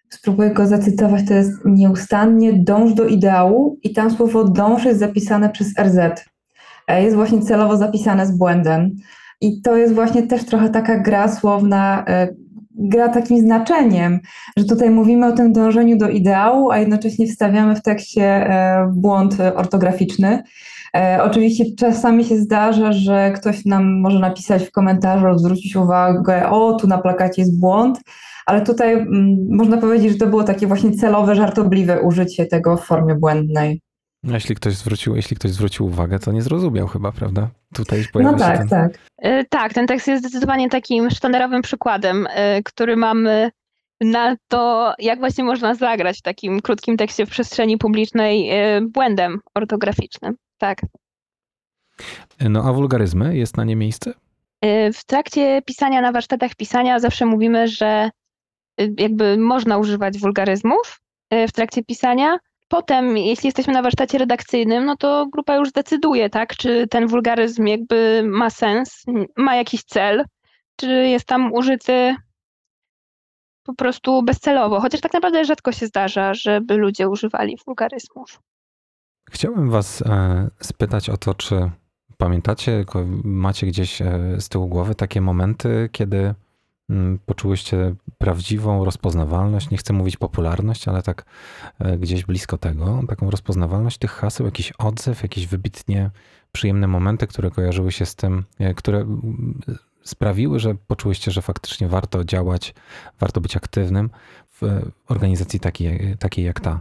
spróbuję 0.08 0.50
go 0.50 0.66
zacytować, 0.66 1.28
to 1.28 1.34
jest 1.34 1.52
nieustannie 1.64 2.52
dąż 2.52 2.94
do 2.94 3.04
ideału 3.04 3.78
i 3.82 3.92
tam 3.92 4.10
słowo 4.10 4.44
dąż 4.44 4.84
jest 4.84 5.00
zapisane 5.00 5.50
przez 5.50 5.78
RZ. 5.78 6.24
Jest 6.88 7.16
właśnie 7.16 7.42
celowo 7.42 7.76
zapisane 7.76 8.26
z 8.26 8.38
błędem. 8.38 8.90
I 9.40 9.62
to 9.62 9.76
jest 9.76 9.94
właśnie 9.94 10.22
też 10.22 10.44
trochę 10.44 10.70
taka 10.70 10.98
gra 11.00 11.28
słowna, 11.28 12.04
gra 12.74 13.08
takim 13.08 13.40
znaczeniem, 13.40 14.20
że 14.56 14.64
tutaj 14.64 14.90
mówimy 14.90 15.26
o 15.26 15.32
tym 15.32 15.52
dążeniu 15.52 15.98
do 15.98 16.08
ideału, 16.08 16.70
a 16.70 16.78
jednocześnie 16.78 17.26
wstawiamy 17.26 17.76
w 17.76 17.82
tekście 17.82 18.24
e, 18.24 18.90
błąd 18.94 19.36
ortograficzny. 19.54 20.42
E, 20.96 21.18
oczywiście 21.22 21.64
czasami 21.78 22.24
się 22.24 22.36
zdarza, 22.36 22.92
że 22.92 23.32
ktoś 23.36 23.64
nam 23.64 24.00
może 24.00 24.18
napisać 24.18 24.62
w 24.64 24.72
komentarzu, 24.72 25.38
zwrócić 25.38 25.76
uwagę, 25.76 26.50
o 26.50 26.72
tu 26.72 26.86
na 26.86 26.98
plakacie 26.98 27.42
jest 27.42 27.60
błąd, 27.60 28.00
ale 28.46 28.60
tutaj 28.60 28.92
mm, 28.92 29.36
można 29.50 29.76
powiedzieć, 29.76 30.12
że 30.12 30.18
to 30.18 30.26
było 30.26 30.44
takie 30.44 30.66
właśnie 30.66 30.92
celowe, 30.92 31.34
żartobliwe 31.34 32.02
użycie 32.02 32.46
tego 32.46 32.76
w 32.76 32.84
formie 32.84 33.14
błędnej. 33.14 33.80
Jeśli 34.24 34.54
ktoś 34.54 34.74
zwrócił, 34.74 35.16
jeśli 35.16 35.36
ktoś 35.36 35.50
zwrócił 35.50 35.86
uwagę, 35.86 36.18
to 36.18 36.32
nie 36.32 36.42
zrozumiał 36.42 36.88
chyba, 36.88 37.12
prawda? 37.12 37.48
Tutaj 37.74 38.04
pojawia 38.12 38.32
no 38.32 38.38
tak, 38.38 38.58
ten... 38.58 38.68
tak. 38.68 38.98
E, 39.18 39.44
tak, 39.44 39.74
ten 39.74 39.86
tekst 39.86 40.08
jest 40.08 40.22
zdecydowanie 40.24 40.68
takim 40.68 41.10
sztandarowym 41.10 41.62
przykładem, 41.62 42.26
e, 42.30 42.62
który 42.62 42.96
mamy 42.96 43.50
na 44.00 44.36
to, 44.48 44.94
jak 44.98 45.18
właśnie 45.18 45.44
można 45.44 45.74
zagrać 45.74 46.18
w 46.18 46.22
takim 46.22 46.60
krótkim 46.60 46.96
tekście 46.96 47.26
w 47.26 47.30
przestrzeni 47.30 47.78
publicznej 47.78 48.50
e, 48.50 48.80
błędem 48.80 49.40
ortograficznym. 49.54 50.34
Tak. 50.58 50.78
No 52.40 52.64
a 52.64 52.72
wulgaryzmy, 52.72 53.36
jest 53.36 53.56
na 53.56 53.64
nie 53.64 53.76
miejsce? 53.76 54.14
W 54.94 55.04
trakcie 55.06 55.62
pisania 55.62 56.00
na 56.00 56.12
warsztatach 56.12 56.54
pisania 56.54 57.00
zawsze 57.00 57.26
mówimy, 57.26 57.68
że 57.68 58.10
jakby 58.98 59.38
można 59.38 59.78
używać 59.78 60.18
wulgaryzmów 60.18 61.00
w 61.48 61.52
trakcie 61.52 61.84
pisania, 61.84 62.38
Potem, 62.72 63.16
jeśli 63.16 63.46
jesteśmy 63.46 63.72
na 63.72 63.82
warsztacie 63.82 64.18
redakcyjnym, 64.18 64.84
no 64.84 64.96
to 64.96 65.26
grupa 65.32 65.56
już 65.56 65.68
zdecyduje, 65.68 66.30
tak, 66.30 66.56
czy 66.56 66.88
ten 66.88 67.06
wulgaryzm 67.06 67.66
jakby 67.66 68.22
ma 68.26 68.50
sens, 68.50 69.04
ma 69.36 69.56
jakiś 69.56 69.84
cel, 69.84 70.24
czy 70.76 70.86
jest 70.86 71.24
tam 71.24 71.52
użyty 71.52 72.16
po 73.62 73.74
prostu 73.74 74.22
bezcelowo. 74.22 74.80
Chociaż 74.80 75.00
tak 75.00 75.12
naprawdę 75.12 75.44
rzadko 75.44 75.72
się 75.72 75.86
zdarza, 75.86 76.34
żeby 76.34 76.76
ludzie 76.76 77.08
używali 77.08 77.56
wulgaryzmów. 77.66 78.40
Chciałbym 79.30 79.70
Was 79.70 80.02
e, 80.02 80.50
spytać 80.60 81.10
o 81.10 81.16
to, 81.16 81.34
czy 81.34 81.70
pamiętacie, 82.16 82.84
macie 83.24 83.66
gdzieś 83.66 84.02
e, 84.02 84.36
z 84.38 84.48
tyłu 84.48 84.68
głowy 84.68 84.94
takie 84.94 85.20
momenty, 85.20 85.88
kiedy 85.92 86.34
poczułyście 87.26 87.94
prawdziwą 88.18 88.84
rozpoznawalność, 88.84 89.70
nie 89.70 89.78
chcę 89.78 89.92
mówić 89.92 90.16
popularność, 90.16 90.88
ale 90.88 91.02
tak 91.02 91.24
e, 91.78 91.98
gdzieś 91.98 92.24
blisko 92.24 92.58
tego, 92.58 93.00
taką 93.08 93.30
rozpoznawalność 93.30 93.98
tych 93.98 94.10
haseł, 94.10 94.46
jakiś 94.46 94.72
odzew, 94.72 95.22
jakieś 95.22 95.46
wybitnie 95.46 96.10
przyjemne 96.52 96.86
momenty, 96.86 97.26
które 97.26 97.50
kojarzyły 97.50 97.92
się 97.92 98.06
z 98.06 98.14
tym, 98.14 98.44
e, 98.58 98.74
które 98.74 98.98
mm, 98.98 99.60
sprawiły, 100.02 100.60
że 100.60 100.74
poczułyście, 100.74 101.30
że 101.30 101.42
faktycznie 101.42 101.88
warto 101.88 102.24
działać, 102.24 102.74
warto 103.20 103.40
być 103.40 103.56
aktywnym 103.56 104.10
w 104.50 104.90
organizacji 105.08 105.60
takiej, 105.60 106.16
takiej 106.18 106.44
jak 106.44 106.60
ta? 106.60 106.80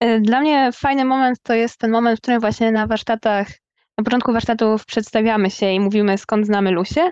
E, 0.00 0.20
dla 0.20 0.40
mnie 0.40 0.70
fajny 0.72 1.04
moment 1.04 1.38
to 1.42 1.54
jest 1.54 1.78
ten 1.78 1.90
moment, 1.90 2.18
w 2.18 2.22
którym 2.22 2.40
właśnie 2.40 2.72
na 2.72 2.86
warsztatach, 2.86 3.48
na 3.98 4.04
początku 4.04 4.32
warsztatów 4.32 4.86
przedstawiamy 4.86 5.50
się 5.50 5.70
i 5.70 5.80
mówimy 5.80 6.18
skąd 6.18 6.46
znamy 6.46 6.70
Lusię, 6.70 7.10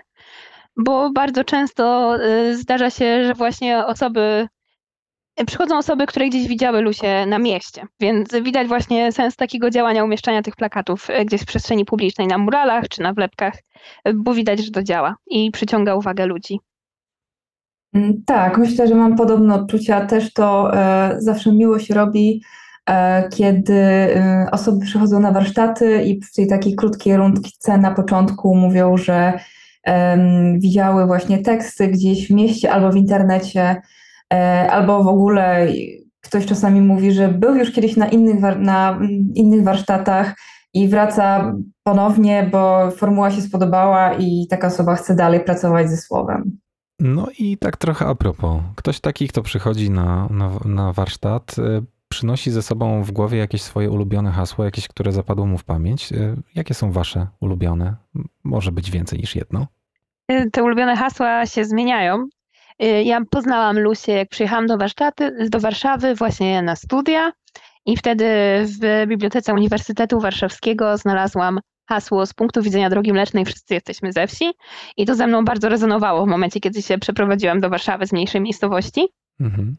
bo 0.77 1.11
bardzo 1.11 1.43
często 1.43 2.15
y, 2.25 2.57
zdarza 2.57 2.89
się, 2.89 3.25
że 3.25 3.33
właśnie 3.33 3.85
osoby, 3.85 4.47
przychodzą 5.47 5.77
osoby, 5.77 6.05
które 6.05 6.29
gdzieś 6.29 6.47
widziały 6.47 6.81
Lusię 6.81 7.25
na 7.25 7.39
mieście, 7.39 7.85
więc 7.99 8.29
widać 8.41 8.67
właśnie 8.67 9.11
sens 9.11 9.35
takiego 9.35 9.69
działania, 9.69 10.03
umieszczania 10.03 10.41
tych 10.41 10.55
plakatów 10.55 11.09
y, 11.09 11.25
gdzieś 11.25 11.41
w 11.41 11.45
przestrzeni 11.45 11.85
publicznej, 11.85 12.27
na 12.27 12.37
muralach 12.37 12.89
czy 12.89 13.01
na 13.01 13.13
wlepkach, 13.13 13.53
y, 14.07 14.13
bo 14.13 14.33
widać, 14.33 14.59
że 14.59 14.71
to 14.71 14.83
działa 14.83 15.15
i 15.27 15.51
przyciąga 15.51 15.95
uwagę 15.95 16.25
ludzi. 16.25 16.59
Mm, 17.93 18.23
tak, 18.25 18.57
myślę, 18.57 18.87
że 18.87 18.95
mam 18.95 19.15
podobne 19.15 19.55
odczucia. 19.55 20.05
Też 20.05 20.33
to 20.33 20.73
e, 20.73 21.15
zawsze 21.17 21.51
miło 21.51 21.79
się 21.79 21.93
robi, 21.93 22.41
e, 22.89 23.29
kiedy 23.29 23.73
e, 23.73 24.47
osoby 24.51 24.85
przychodzą 24.85 25.19
na 25.19 25.31
warsztaty 25.31 26.03
i 26.03 26.21
w 26.21 26.33
tej 26.33 26.47
takiej 26.47 26.75
krótkiej 26.75 27.17
rundce 27.17 27.77
na 27.77 27.91
początku 27.91 28.55
mówią, 28.55 28.97
że 28.97 29.39
widziały 30.57 31.05
właśnie 31.05 31.37
teksty 31.37 31.87
gdzieś 31.87 32.27
w 32.27 32.31
mieście 32.31 32.71
albo 32.71 32.91
w 32.91 32.95
internecie, 32.95 33.81
e, 34.33 34.71
albo 34.71 35.03
w 35.03 35.07
ogóle 35.07 35.67
ktoś 36.21 36.45
czasami 36.45 36.81
mówi, 36.81 37.11
że 37.11 37.27
był 37.27 37.55
już 37.55 37.71
kiedyś 37.71 37.97
na 37.97 38.07
innych, 38.07 38.57
na 38.59 38.99
innych 39.33 39.63
warsztatach 39.63 40.35
i 40.73 40.87
wraca 40.87 41.53
ponownie, 41.83 42.49
bo 42.51 42.91
formuła 42.91 43.31
się 43.31 43.41
spodobała 43.41 44.13
i 44.13 44.47
taka 44.49 44.67
osoba 44.67 44.95
chce 44.95 45.15
dalej 45.15 45.39
pracować 45.39 45.89
ze 45.89 45.97
słowem. 45.97 46.57
No 46.99 47.27
i 47.39 47.57
tak 47.57 47.77
trochę 47.77 48.05
a 48.05 48.15
propos. 48.15 48.61
Ktoś 48.75 48.99
taki, 48.99 49.27
kto 49.27 49.41
przychodzi 49.43 49.89
na, 49.89 50.27
na, 50.31 50.51
na 50.65 50.93
warsztat, 50.93 51.55
y, 51.59 51.83
przynosi 52.09 52.51
ze 52.51 52.61
sobą 52.61 53.03
w 53.03 53.11
głowie 53.11 53.37
jakieś 53.37 53.61
swoje 53.61 53.91
ulubione 53.91 54.31
hasło, 54.31 54.65
jakieś, 54.65 54.87
które 54.87 55.11
zapadło 55.11 55.45
mu 55.45 55.57
w 55.57 55.63
pamięć. 55.63 56.11
Y, 56.11 56.41
Jakie 56.55 56.73
są 56.73 56.91
wasze 56.91 57.27
ulubione? 57.39 57.95
Może 58.43 58.71
być 58.71 58.91
więcej 58.91 59.19
niż 59.19 59.35
jedno. 59.35 59.67
Y, 60.31 60.51
Te 60.51 60.63
ulubione 60.63 60.95
hasła 60.95 61.45
się 61.45 61.65
zmieniają. 61.65 62.25
Y, 62.83 63.03
Ja 63.03 63.21
poznałam 63.29 63.79
Lusię, 63.79 64.11
jak 64.13 64.29
przyjechałam 64.29 64.67
do, 64.67 64.77
warsztaty, 64.77 65.49
do 65.49 65.59
Warszawy 65.59 66.15
właśnie 66.15 66.61
na 66.61 66.75
studia 66.75 67.31
i 67.85 67.97
wtedy 67.97 68.25
w 68.65 69.07
Bibliotece 69.07 69.53
Uniwersytetu 69.53 70.19
Warszawskiego 70.19 70.97
znalazłam 70.97 71.59
hasło 71.89 72.25
z 72.25 72.33
punktu 72.33 72.61
widzenia 72.61 72.89
drogi 72.89 73.13
mlecznej 73.13 73.45
wszyscy 73.45 73.73
jesteśmy 73.73 74.11
ze 74.13 74.27
wsi 74.27 74.51
i 74.97 75.05
to 75.05 75.15
ze 75.15 75.27
mną 75.27 75.45
bardzo 75.45 75.69
rezonowało 75.69 76.25
w 76.25 76.29
momencie, 76.29 76.59
kiedy 76.59 76.81
się 76.81 76.97
przeprowadziłam 76.97 77.59
do 77.59 77.69
Warszawy 77.69 78.07
z 78.07 78.13
mniejszej 78.13 78.41
miejscowości. 78.41 79.07
Mhm. 79.39 79.75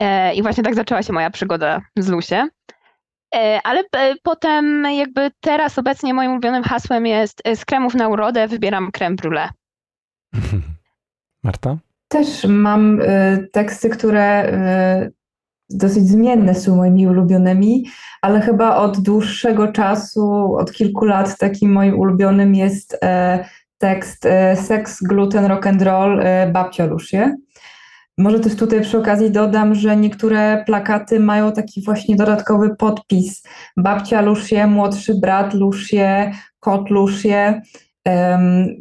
E, 0.00 0.34
I 0.34 0.42
właśnie 0.42 0.64
tak 0.64 0.74
zaczęła 0.74 1.02
się 1.02 1.12
moja 1.12 1.30
przygoda 1.30 1.80
z 1.96 2.08
Lusie. 2.08 2.48
Ale 3.64 3.80
e, 3.96 4.14
potem 4.22 4.84
jakby 4.92 5.30
teraz 5.40 5.78
obecnie 5.78 6.14
moim 6.14 6.30
ulubionym 6.30 6.64
hasłem 6.64 7.06
jest 7.06 7.42
e, 7.44 7.56
z 7.56 7.64
kremów 7.64 7.94
na 7.94 8.08
urodę 8.08 8.48
wybieram 8.48 8.90
creme 8.92 9.16
brulee. 9.16 9.48
Marta? 11.44 11.78
Też 12.08 12.44
mam 12.44 13.00
y, 13.00 13.48
teksty, 13.52 13.90
które 13.90 14.52
y, 15.06 15.12
dosyć 15.72 16.08
zmienne 16.08 16.54
są 16.54 16.76
moimi 16.76 17.06
ulubionymi, 17.06 17.84
ale 18.22 18.40
chyba 18.40 18.76
od 18.76 19.00
dłuższego 19.00 19.72
czasu, 19.72 20.54
od 20.54 20.72
kilku 20.72 21.04
lat, 21.04 21.38
takim 21.38 21.72
moim 21.72 21.98
ulubionym 21.98 22.54
jest 22.54 22.98
e, 23.02 23.44
tekst 23.78 24.26
e, 24.26 24.56
Seks, 24.56 25.02
gluten, 25.02 25.44
rock 25.46 25.66
and 25.66 25.82
roll 25.82 26.20
e, 26.20 26.50
babcia 26.52 26.86
Lusie. 26.86 27.36
Może 28.18 28.40
też 28.40 28.56
tutaj 28.56 28.80
przy 28.80 28.98
okazji 28.98 29.30
dodam, 29.30 29.74
że 29.74 29.96
niektóre 29.96 30.64
plakaty 30.66 31.20
mają 31.20 31.52
taki 31.52 31.82
właśnie 31.82 32.16
dodatkowy 32.16 32.76
podpis. 32.76 33.42
Babcia 33.76 34.20
Lusie, 34.20 34.66
młodszy 34.66 35.14
brat 35.14 35.54
Lusie, 35.54 36.32
kot 36.60 36.90
Lusie. 36.90 37.60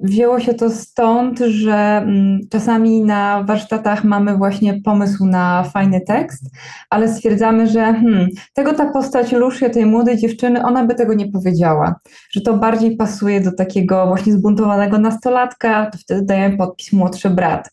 Wzięło 0.04 0.40
się 0.40 0.54
to 0.54 0.70
stąd, 0.70 1.40
że 1.40 1.74
mm, 1.74 2.40
czasami 2.50 3.02
na 3.02 3.44
warsztatach 3.44 4.04
mamy 4.04 4.38
właśnie 4.38 4.82
pomysł 4.82 5.26
na 5.26 5.64
fajny 5.64 6.02
tekst, 6.02 6.46
ale 6.90 7.14
stwierdzamy, 7.14 7.68
że 7.68 7.80
hmm, 7.80 8.28
tego 8.54 8.74
ta 8.74 8.86
postać 8.86 9.32
Lucia, 9.32 9.70
tej 9.70 9.86
młodej 9.86 10.18
dziewczyny, 10.18 10.66
ona 10.66 10.86
by 10.86 10.96
tego 10.96 11.14
nie 11.14 11.32
powiedziała, 11.32 11.96
że 12.32 12.42
to 12.42 12.58
bardziej 12.58 12.98
pasuje 12.98 13.42
do 13.42 13.52
takiego 13.52 14.08
właśnie 14.08 14.34
zbuntowanego 14.34 14.98
nastolatka, 14.98 15.86
to 15.92 15.98
wtedy 15.98 16.22
dajemy 16.22 16.58
podpis 16.58 16.94
młodszy 16.94 17.30
brat. 17.30 17.70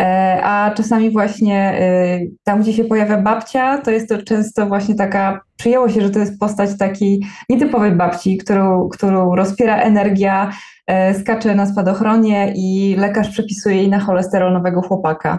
E, 0.00 0.40
A 0.44 0.70
czasami 0.70 1.10
właśnie 1.10 1.80
y, 1.80 2.30
tam, 2.44 2.62
gdzie 2.62 2.72
się 2.72 2.84
pojawia 2.84 3.22
babcia, 3.22 3.78
to 3.78 3.90
jest 3.90 4.08
to 4.08 4.22
często 4.22 4.66
właśnie 4.66 4.94
taka, 4.94 5.40
przyjęło 5.56 5.88
się, 5.88 6.00
że 6.00 6.10
to 6.10 6.18
jest 6.18 6.40
postać 6.40 6.78
takiej 6.78 7.20
nietypowej 7.48 7.92
babci, 7.92 8.36
którą, 8.36 8.88
którą 8.88 9.34
rozpiera 9.34 9.76
energia, 9.76 10.52
skacze 11.20 11.54
na 11.54 11.66
spadochronie 11.66 12.52
i 12.56 12.96
lekarz 12.98 13.28
przepisuje 13.30 13.76
jej 13.76 13.88
na 13.88 14.00
cholesterol 14.00 14.52
nowego 14.52 14.82
chłopaka. 14.82 15.38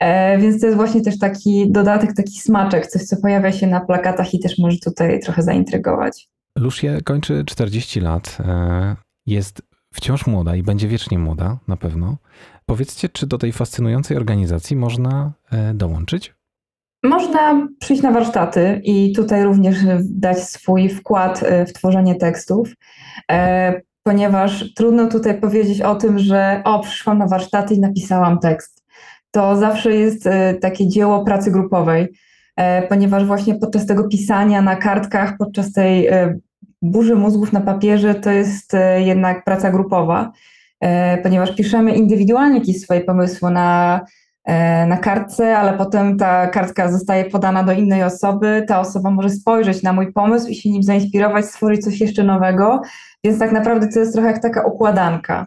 E, 0.00 0.38
Więc 0.38 0.60
to 0.60 0.66
jest 0.66 0.76
właśnie 0.78 1.00
też 1.02 1.18
taki 1.18 1.70
dodatek, 1.72 2.12
taki 2.16 2.40
smaczek, 2.40 2.86
coś 2.86 3.02
co 3.02 3.16
pojawia 3.16 3.52
się 3.52 3.66
na 3.66 3.80
plakatach 3.80 4.34
i 4.34 4.38
też 4.40 4.58
może 4.58 4.76
tutaj 4.78 5.20
trochę 5.20 5.42
zaintrygować. 5.42 6.28
Lucie 6.58 7.00
kończy 7.04 7.44
40 7.46 8.00
lat. 8.00 8.38
e, 8.40 8.96
Jest 9.26 9.62
wciąż 9.94 10.26
młoda 10.26 10.56
i 10.56 10.62
będzie 10.62 10.88
wiecznie 10.88 11.18
młoda, 11.18 11.58
na 11.68 11.76
pewno. 11.76 12.16
Powiedzcie, 12.66 13.08
czy 13.08 13.26
do 13.26 13.38
tej 13.38 13.52
fascynującej 13.52 14.16
organizacji 14.16 14.76
można 14.76 15.32
e, 15.52 15.74
dołączyć? 15.74 16.34
Można 17.04 17.68
przyjść 17.80 18.02
na 18.02 18.10
warsztaty 18.12 18.80
i 18.84 19.12
tutaj 19.12 19.44
również 19.44 19.76
dać 20.00 20.38
swój 20.44 20.88
wkład 20.88 21.42
e, 21.42 21.66
w 21.66 21.72
tworzenie 21.72 22.14
tekstów, 22.14 22.74
e, 23.32 23.80
ponieważ 24.02 24.74
trudno 24.74 25.08
tutaj 25.08 25.40
powiedzieć 25.40 25.80
o 25.80 25.94
tym, 25.94 26.18
że 26.18 26.62
o, 26.64 26.80
przyszłam 26.80 27.18
na 27.18 27.26
warsztaty 27.26 27.74
i 27.74 27.80
napisałam 27.80 28.38
tekst. 28.38 28.82
To 29.30 29.56
zawsze 29.56 29.94
jest 29.94 30.26
e, 30.26 30.54
takie 30.54 30.88
dzieło 30.88 31.24
pracy 31.24 31.50
grupowej, 31.50 32.08
e, 32.56 32.88
ponieważ 32.88 33.24
właśnie 33.24 33.54
podczas 33.54 33.86
tego 33.86 34.08
pisania 34.08 34.62
na 34.62 34.76
kartkach, 34.76 35.36
podczas 35.38 35.72
tej 35.72 36.06
e, 36.06 36.38
burzy 36.82 37.14
mózgów 37.14 37.52
na 37.52 37.60
papierze, 37.60 38.14
to 38.14 38.30
jest 38.30 38.72
jednak 38.96 39.44
praca 39.44 39.70
grupowa, 39.70 40.32
ponieważ 41.22 41.54
piszemy 41.54 41.94
indywidualnie 41.94 42.58
jakieś 42.58 42.80
swoje 42.80 43.00
pomysły 43.00 43.50
na 43.50 44.00
na 44.86 44.96
kartce, 44.96 45.58
ale 45.58 45.78
potem 45.78 46.18
ta 46.18 46.46
kartka 46.46 46.92
zostaje 46.92 47.24
podana 47.24 47.62
do 47.62 47.72
innej 47.72 48.02
osoby. 48.02 48.64
Ta 48.68 48.80
osoba 48.80 49.10
może 49.10 49.30
spojrzeć 49.30 49.82
na 49.82 49.92
mój 49.92 50.12
pomysł 50.12 50.48
i 50.48 50.54
się 50.54 50.70
nim 50.70 50.82
zainspirować, 50.82 51.44
stworzyć 51.44 51.84
coś 51.84 52.00
jeszcze 52.00 52.24
nowego. 52.24 52.80
Więc 53.24 53.38
tak 53.38 53.52
naprawdę 53.52 53.88
to 53.88 54.00
jest 54.00 54.12
trochę 54.12 54.28
jak 54.28 54.42
taka 54.42 54.66
układanka. 54.66 55.46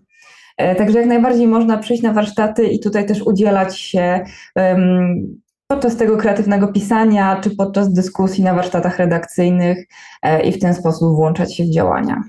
E, 0.58 0.75
Także 0.75 0.99
jak 0.99 1.08
najbardziej 1.08 1.47
można 1.47 1.77
przyjść 1.77 2.03
na 2.03 2.13
warsztaty 2.13 2.67
i 2.67 2.79
tutaj 2.79 3.05
też 3.05 3.21
udzielać 3.21 3.79
się 3.79 4.23
em, 4.55 5.39
podczas 5.67 5.97
tego 5.97 6.17
kreatywnego 6.17 6.67
pisania, 6.67 7.39
czy 7.41 7.55
podczas 7.55 7.93
dyskusji 7.93 8.43
na 8.43 8.53
warsztatach 8.53 8.97
redakcyjnych 8.97 9.88
e, 10.21 10.43
i 10.43 10.51
w 10.51 10.60
ten 10.60 10.73
sposób 10.73 11.15
włączać 11.15 11.55
się 11.55 11.63
w 11.63 11.69
działania. 11.69 12.23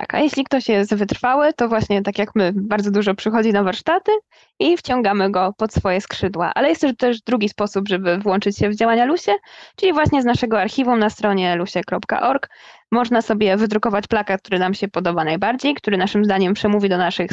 Tak, 0.00 0.14
a 0.14 0.20
jeśli 0.20 0.44
ktoś 0.44 0.68
jest 0.68 0.94
wytrwały, 0.94 1.52
to 1.52 1.68
właśnie 1.68 2.02
tak 2.02 2.18
jak 2.18 2.34
my, 2.34 2.52
bardzo 2.54 2.90
dużo 2.90 3.14
przychodzi 3.14 3.52
na 3.52 3.62
warsztaty 3.62 4.12
i 4.58 4.76
wciągamy 4.76 5.30
go 5.30 5.54
pod 5.58 5.74
swoje 5.74 6.00
skrzydła. 6.00 6.52
Ale 6.54 6.68
jest 6.68 6.86
też- 6.98 7.22
drugi 7.22 7.48
sposób, 7.48 7.88
żeby 7.88 8.18
włączyć 8.18 8.58
się 8.58 8.70
w 8.70 8.74
działania 8.74 9.04
Lusie, 9.04 9.32
czyli 9.76 9.92
właśnie 9.92 10.22
z 10.22 10.24
naszego 10.24 10.60
archiwum 10.60 10.98
na 10.98 11.10
stronie 11.10 11.56
lusie.org 11.56 12.48
można 12.92 13.22
sobie 13.22 13.56
wydrukować 13.56 14.06
plakat, 14.06 14.42
który 14.42 14.58
nam 14.58 14.74
się 14.74 14.88
podoba 14.88 15.24
najbardziej, 15.24 15.74
który 15.74 15.96
naszym 15.96 16.24
zdaniem 16.24 16.54
przemówi 16.54 16.88
do 16.88 16.98
naszych 16.98 17.30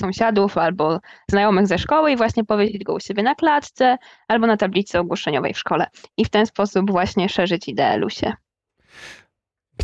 sąsiadów 0.00 0.58
albo 0.58 0.98
znajomych 1.30 1.66
ze 1.66 1.78
szkoły 1.78 2.12
i 2.12 2.16
właśnie 2.16 2.44
powiesić 2.44 2.84
go 2.84 2.94
u 2.94 3.00
siebie 3.00 3.22
na 3.22 3.34
klatce 3.34 3.96
albo 4.28 4.46
na 4.46 4.56
tablicy 4.56 4.98
ogłoszeniowej 4.98 5.54
w 5.54 5.58
szkole. 5.58 5.86
I 6.16 6.24
w 6.24 6.30
ten 6.30 6.46
sposób 6.46 6.90
właśnie 6.90 7.28
szerzyć 7.28 7.68
ideę 7.68 7.96
Lusie. 7.96 8.32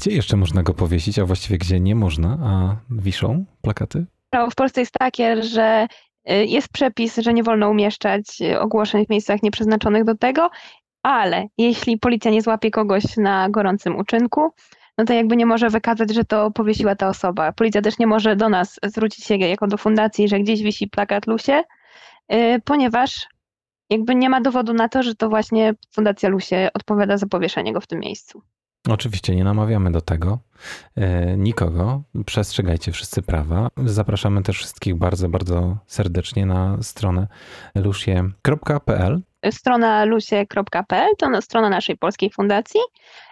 Gdzie 0.01 0.11
jeszcze 0.11 0.37
można 0.37 0.63
go 0.63 0.75
powiesić, 0.75 1.19
a 1.19 1.25
właściwie 1.25 1.59
gdzie 1.59 1.81
nie 1.81 1.95
można, 1.95 2.39
a 2.43 2.77
wiszą 2.91 3.45
plakaty? 3.63 4.07
prawo 4.31 4.51
w 4.51 4.55
Polsce 4.55 4.81
jest 4.81 4.93
takie, 4.93 5.43
że 5.43 5.87
y, 6.31 6.47
jest 6.47 6.69
przepis, 6.69 7.17
że 7.17 7.35
nie 7.35 7.43
wolno 7.43 7.71
umieszczać 7.71 8.41
y, 8.41 8.61
ogłoszeń 8.61 9.07
w 9.07 9.11
miejscach 9.11 9.43
nieprzeznaczonych 9.43 10.05
do 10.05 10.15
tego, 10.15 10.51
ale 11.03 11.47
jeśli 11.59 11.99
policja 11.99 12.31
nie 12.31 12.43
złapie 12.43 12.71
kogoś 12.71 13.17
na 13.17 13.51
gorącym 13.51 13.97
uczynku, 13.97 14.51
no 14.99 15.05
to 15.05 15.13
jakby 15.13 15.37
nie 15.37 15.47
może 15.47 15.71
wykazać, 15.71 16.15
że 16.15 16.25
to 16.25 16.51
powiesiła 16.51 16.95
ta 16.95 17.09
osoba. 17.09 17.53
Policja 17.53 17.83
też 17.83 17.99
nie 17.99 18.07
może 18.07 18.37
do 18.37 18.49
nas 18.49 18.81
zwrócić 18.85 19.25
się 19.25 19.37
jako 19.37 19.67
do 19.67 19.77
fundacji, 19.77 20.29
że 20.29 20.41
gdzieś 20.41 20.63
wisi 20.63 20.89
plakat 20.89 21.27
Lusie, 21.27 21.63
y, 22.33 22.61
ponieważ 22.65 23.27
jakby 23.91 24.15
nie 24.15 24.31
ma 24.31 24.41
dowodu 24.41 24.75
na 24.75 24.89
to, 24.89 25.03
że 25.03 25.15
to 25.15 25.29
właśnie 25.29 25.75
Fundacja 25.95 26.29
Lusie 26.29 26.69
odpowiada 26.75 27.17
za 27.17 27.27
powieszenie 27.27 27.73
go 27.73 27.81
w 27.81 27.87
tym 27.87 28.01
miejscu. 28.01 28.43
Oczywiście 28.89 29.37
nie 29.37 29.45
namawiamy 29.45 29.93
do 29.93 30.01
tego 30.01 30.39
e, 30.97 31.37
nikogo. 31.37 32.03
Przestrzegajcie 32.27 32.93
wszyscy 32.93 33.23
prawa. 33.23 33.69
Zapraszamy 33.85 34.43
też 34.43 34.57
wszystkich 34.59 34.95
bardzo, 34.95 35.29
bardzo 35.29 35.77
serdecznie 35.87 36.47
na 36.47 36.83
stronę 36.83 37.27
lusie.pl. 37.75 39.21
strona 39.51 40.05
lusie.pl 40.05 41.09
to 41.19 41.29
na- 41.31 41.41
strona 41.41 41.69
naszej 41.71 41.97
polskiej 41.97 42.31
fundacji. 42.31 42.81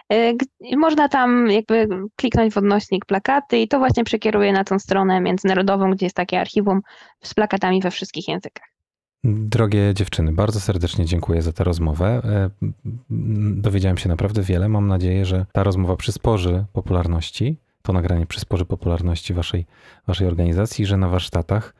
G- 0.09 0.77
Można 0.77 1.09
tam 1.09 1.47
jakby 1.49 1.87
kliknąć 2.15 2.53
w 2.53 2.57
odnośnik 2.57 3.05
plakaty 3.05 3.57
i 3.57 3.67
to 3.67 3.79
właśnie 3.79 4.03
przekieruje 4.03 4.53
na 4.53 4.63
tą 4.63 4.79
stronę 4.79 5.21
międzynarodową, 5.21 5.91
gdzie 5.91 6.05
jest 6.05 6.15
takie 6.15 6.39
archiwum 6.39 6.81
z 7.23 7.33
plakatami 7.33 7.81
we 7.81 7.91
wszystkich 7.91 8.27
językach. 8.27 8.67
Drogie 9.23 9.93
dziewczyny, 9.93 10.31
bardzo 10.33 10.59
serdecznie 10.59 11.05
dziękuję 11.05 11.41
za 11.41 11.53
tę 11.53 11.63
rozmowę. 11.63 12.21
E, 12.25 12.49
Dowiedziałem 13.61 13.97
się 13.97 14.09
naprawdę 14.09 14.41
wiele. 14.41 14.69
Mam 14.69 14.87
nadzieję, 14.87 15.25
że 15.25 15.45
ta 15.51 15.63
rozmowa 15.63 15.95
przysporzy 15.95 16.65
popularności, 16.73 17.57
to 17.81 17.93
nagranie 17.93 18.25
przysporzy 18.25 18.65
popularności 18.65 19.33
waszej, 19.33 19.65
waszej 20.07 20.27
organizacji, 20.27 20.85
że 20.85 20.97
na 20.97 21.07
warsztatach 21.07 21.73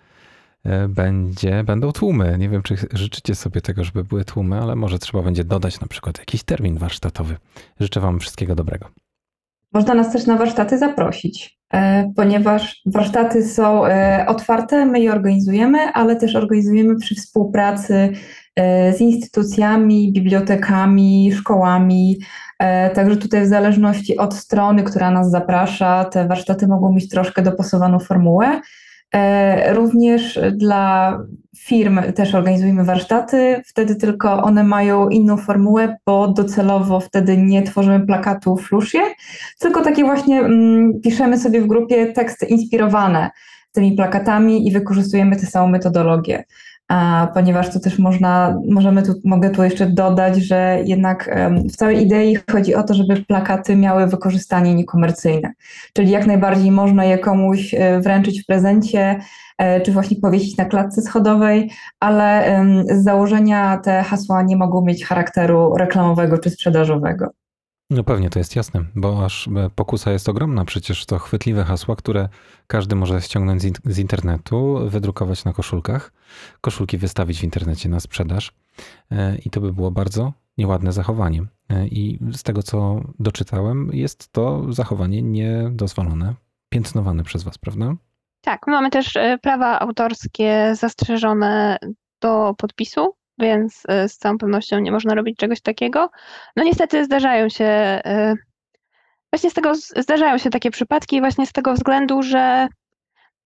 e, 0.64 0.88
będzie, 0.88 1.64
będą 1.64 1.92
tłumy. 1.92 2.38
Nie 2.40 2.50
wiem, 2.50 2.64
czy 2.64 2.76
życzycie 2.94 3.36
sobie 3.36 3.62
tego, 3.62 3.84
żeby 3.84 4.04
były 4.04 4.26
tłumy, 4.26 4.62
ale 4.62 4.76
może 4.76 5.00
trzeba 5.00 5.24
będzie 5.24 5.44
dodać 5.44 5.80
na 5.82 5.88
przykład 5.88 6.20
jakiś 6.20 6.44
termin 6.44 6.78
warsztatowy. 6.78 7.38
Życzę 7.80 8.00
wam 8.00 8.20
wszystkiego 8.20 8.56
dobrego. 8.56 8.90
Można 9.74 9.94
nas 9.94 10.14
też 10.14 10.26
na 10.26 10.38
warsztaty 10.38 10.78
zaprosić, 10.78 11.57
ponieważ 12.16 12.82
warsztaty 12.86 13.44
są 13.44 13.86
e, 13.86 14.26
otwarte, 14.28 14.86
my 14.86 15.00
je 15.00 15.12
organizujemy, 15.12 15.80
ale 15.80 16.16
też 16.16 16.36
organizujemy 16.36 16.96
przy 16.96 17.16
współpracy 17.16 18.10
e, 18.56 18.94
z 18.94 19.02
instytucjami, 19.02 20.12
bibliotekami, 20.14 21.32
szkołami. 21.34 22.18
E, 22.60 22.90
także 22.90 23.18
tutaj 23.18 23.44
w 23.44 23.48
zależności 23.48 24.18
od 24.18 24.34
strony, 24.34 24.84
która 24.84 25.12
nas 25.12 25.32
zaprasza, 25.32 26.06
te 26.06 26.28
warsztaty 26.28 26.68
mogą 26.68 26.94
mieć 26.94 27.10
troszkę 27.10 27.42
dopasowaną 27.42 28.00
formułę. 28.00 28.62
E, 29.14 29.74
również 29.74 30.40
dla 30.54 31.18
firm 31.60 32.00
też 32.16 32.36
organizujemy 32.36 32.84
warsztaty, 32.84 33.62
wtedy 33.66 33.96
tylko 33.96 34.44
one 34.44 34.64
mają 34.64 35.10
inną 35.10 35.38
formułę, 35.38 35.98
bo 36.06 36.28
docelowo 36.28 37.00
wtedy 37.00 37.38
nie 37.38 37.64
tworzymy 37.64 38.06
plakatów 38.06 38.72
Lushie, 38.72 39.02
tylko 39.60 39.82
takie 39.82 40.04
właśnie 40.04 40.40
mm, 40.40 41.02
piszemy 41.04 41.40
sobie 41.40 41.62
w 41.62 41.68
grupie 41.68 42.14
teksty 42.14 42.46
inspirowane 42.46 43.30
tymi 43.72 43.96
plakatami 43.96 44.68
i 44.68 44.72
wykorzystujemy 44.72 45.36
tę 45.36 45.46
samą 45.46 45.68
metodologię. 45.68 46.44
Ponieważ 47.34 47.74
tu 47.74 47.80
też 47.80 48.00
można, 48.00 48.60
możemy 48.70 49.04
tu, 49.04 49.14
mogę 49.24 49.50
tu 49.50 49.64
jeszcze 49.64 49.86
dodać, 49.86 50.36
że 50.36 50.80
jednak 50.86 51.36
w 51.74 51.76
całej 51.76 52.04
idei 52.04 52.38
chodzi 52.52 52.76
o 52.76 52.84
to, 52.84 52.94
żeby 52.94 53.16
plakaty 53.16 53.76
miały 53.76 54.08
wykorzystanie 54.08 54.76
niekomercyjne, 54.76 55.54
czyli 55.94 56.12
jak 56.12 56.28
najbardziej 56.28 56.72
można 56.72 57.06
je 57.06 57.18
komuś 57.18 57.74
e, 57.74 58.00
wręczyć 58.00 58.44
w 58.44 58.46
prezencie, 58.46 59.20
e, 59.58 59.82
czy 59.82 59.92
właśnie 59.92 60.18
powiesić 60.18 60.58
na 60.58 60.66
klatce 60.66 61.02
schodowej, 61.02 61.72
ale 62.00 62.58
z 62.92 63.04
założenia 63.04 63.78
te 63.78 64.04
hasła 64.04 64.42
nie 64.42 64.58
mogą 64.58 64.82
mieć 64.82 65.06
charakteru 65.06 65.78
reklamowego 65.78 66.38
czy 66.38 66.50
sprzedażowego. 66.50 67.30
No 67.90 68.04
pewnie 68.04 68.30
to 68.30 68.40
jest 68.40 68.56
jasne, 68.56 68.84
bo 68.96 69.26
aż 69.26 69.48
e, 69.48 69.70
pokusa 69.76 70.12
jest 70.12 70.30
ogromna. 70.30 70.66
Przecież 70.66 71.06
to 71.06 71.20
chwytliwe 71.20 71.64
hasła, 71.64 71.96
które 71.96 72.30
każdy 72.68 72.96
może 72.96 73.22
ściągnąć 73.22 73.62
z 73.86 74.00
internetu, 74.00 74.80
wydrukować 74.88 75.46
na 75.46 75.54
koszulkach, 75.54 76.12
koszulki 76.62 76.98
wystawić 76.98 77.40
w 77.40 77.44
internecie 77.44 77.90
na 77.90 78.00
sprzedaż 78.00 78.52
e, 79.12 79.38
i 79.38 79.50
to 79.50 79.62
by 79.62 79.74
było 79.74 79.92
bardzo 79.92 80.34
nieładne 80.58 80.92
zachowanie. 80.92 81.46
E, 81.70 81.88
I 81.88 82.20
z 82.32 82.44
tego, 82.44 82.64
co 82.64 83.02
doczytałem, 83.20 83.90
jest 83.94 84.32
to 84.32 84.74
zachowanie 84.74 85.22
niedozwolone, 85.22 86.34
piętnowane 86.70 87.24
przez 87.24 87.44
Was, 87.44 87.58
prawda? 87.58 87.94
Tak, 88.42 88.68
mamy 88.68 88.90
też 88.90 89.14
prawa 89.42 89.80
autorskie 89.80 90.76
zastrzeżone 90.76 91.78
do 92.22 92.54
podpisu 92.58 93.14
więc 93.40 93.84
e, 93.88 94.10
z 94.10 94.18
całą 94.18 94.38
pewnością 94.38 94.80
nie 94.80 94.92
można 94.92 95.16
robić 95.16 95.38
czegoś 95.38 95.62
takiego. 95.62 96.10
No 96.56 96.64
niestety 96.64 97.06
zdarzają 97.06 97.50
się, 97.50 97.66
e, 97.66 98.36
właśnie 99.34 99.50
z 99.50 99.54
tego 99.54 99.76
zdarzają 99.76 100.38
się 100.38 100.50
takie 100.50 100.72
przypadki 100.72 101.20
właśnie 101.20 101.46
z 101.46 101.52
tego 101.52 101.74
względu, 101.74 102.24
że 102.24 102.68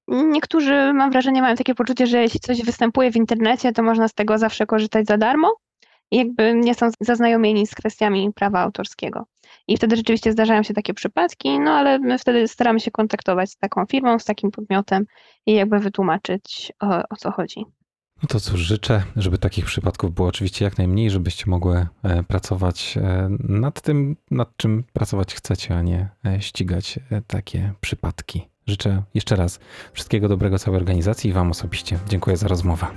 niektórzy, 0.08 0.93
mam 0.93 1.12
wrażenie, 1.12 1.41
mają 1.41 1.56
takie 1.56 1.75
poczucie, 1.75 2.08
że 2.08 2.21
jeśli 2.21 2.39
coś 2.39 2.63
występuje 2.63 3.12
w 3.12 3.15
internecie, 3.15 3.71
to 3.71 3.84
można 3.84 4.08
z 4.08 4.13
tego 4.13 4.38
zawsze 4.38 4.65
korzystać 4.65 5.08
za 5.08 5.17
darmo 5.17 5.56
i 6.12 6.17
jakby 6.17 6.54
nie 6.56 6.75
są 6.75 6.89
zaznajomieni 6.99 7.67
z 7.67 7.75
kwestiami 7.75 8.34
prawa 8.36 8.60
autorskiego. 8.60 9.25
I 9.67 9.77
wtedy 9.77 9.95
rzeczywiście 9.95 10.32
zdarzają 10.32 10.63
się 10.63 10.73
takie 10.73 10.93
przypadki, 10.93 11.60
no 11.60 11.71
ale 11.71 11.99
my 11.99 12.17
wtedy 12.17 12.47
staramy 12.47 12.80
się 12.80 12.91
kontaktować 12.91 13.51
z 13.51 13.58
taką 13.58 13.86
firmą, 13.86 14.19
z 14.19 14.25
takim 14.25 14.51
podmiotem 14.51 15.06
i 15.45 15.54
jakby 15.54 15.80
wytłumaczyć 15.80 16.73
o, 16.80 16.88
o 17.10 17.15
co 17.15 17.32
chodzi. 17.32 17.65
No 18.24 18.28
to 18.28 18.40
cóż, 18.40 18.60
życzę, 18.60 19.04
żeby 19.16 19.38
takich 19.38 19.66
przypadków 19.66 20.14
było 20.14 20.28
oczywiście 20.28 20.66
jak 20.66 20.78
najmniej, 20.78 21.10
żebyście 21.10 21.44
mogły 21.48 21.88
e, 22.04 22.24
pracować 22.24 22.98
e, 22.98 23.30
nad 23.40 23.82
tym, 23.82 24.16
nad 24.32 24.58
czym 24.58 24.84
pracować 24.94 25.36
chcecie, 25.36 25.78
a 25.78 25.82
nie 25.82 26.10
e, 26.26 26.42
ścigać 26.42 27.00
takie 27.28 27.74
przypadki. 27.82 28.48
Życzę 28.68 29.04
jeszcze 29.14 29.36
raz 29.36 29.60
wszystkiego 29.94 30.28
dobrego 30.28 30.60
całej 30.60 30.80
organizacji 30.80 31.30
i 31.30 31.34
Wam 31.34 31.52
osobiście. 31.52 32.00
Dziękuję 32.10 32.38
za 32.38 32.48
rozmowę. 32.48 32.88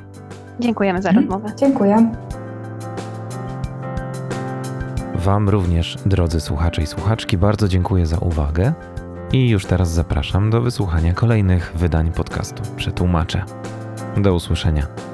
Dziękujemy 0.60 1.02
za 1.02 1.08
mhm. 1.08 1.26
rozmowę. 1.26 1.54
Dziękuję. 1.58 2.12
Wam 5.14 5.48
również, 5.48 5.98
drodzy 6.06 6.40
słuchacze 6.40 6.82
i 6.82 6.86
słuchaczki, 6.86 7.38
bardzo 7.38 7.68
dziękuję 7.68 8.06
za 8.06 8.18
uwagę 8.18 8.72
i 9.32 9.48
już 9.48 9.66
teraz 9.66 9.90
zapraszam 9.90 10.50
do 10.50 10.60
wysłuchania 10.60 11.14
kolejnych 11.14 11.72
wydań 11.76 12.12
podcastu 12.12 12.62
Przetłumaczę. 12.76 13.44
Do 14.16 14.34
usłyszenia. 14.34 15.13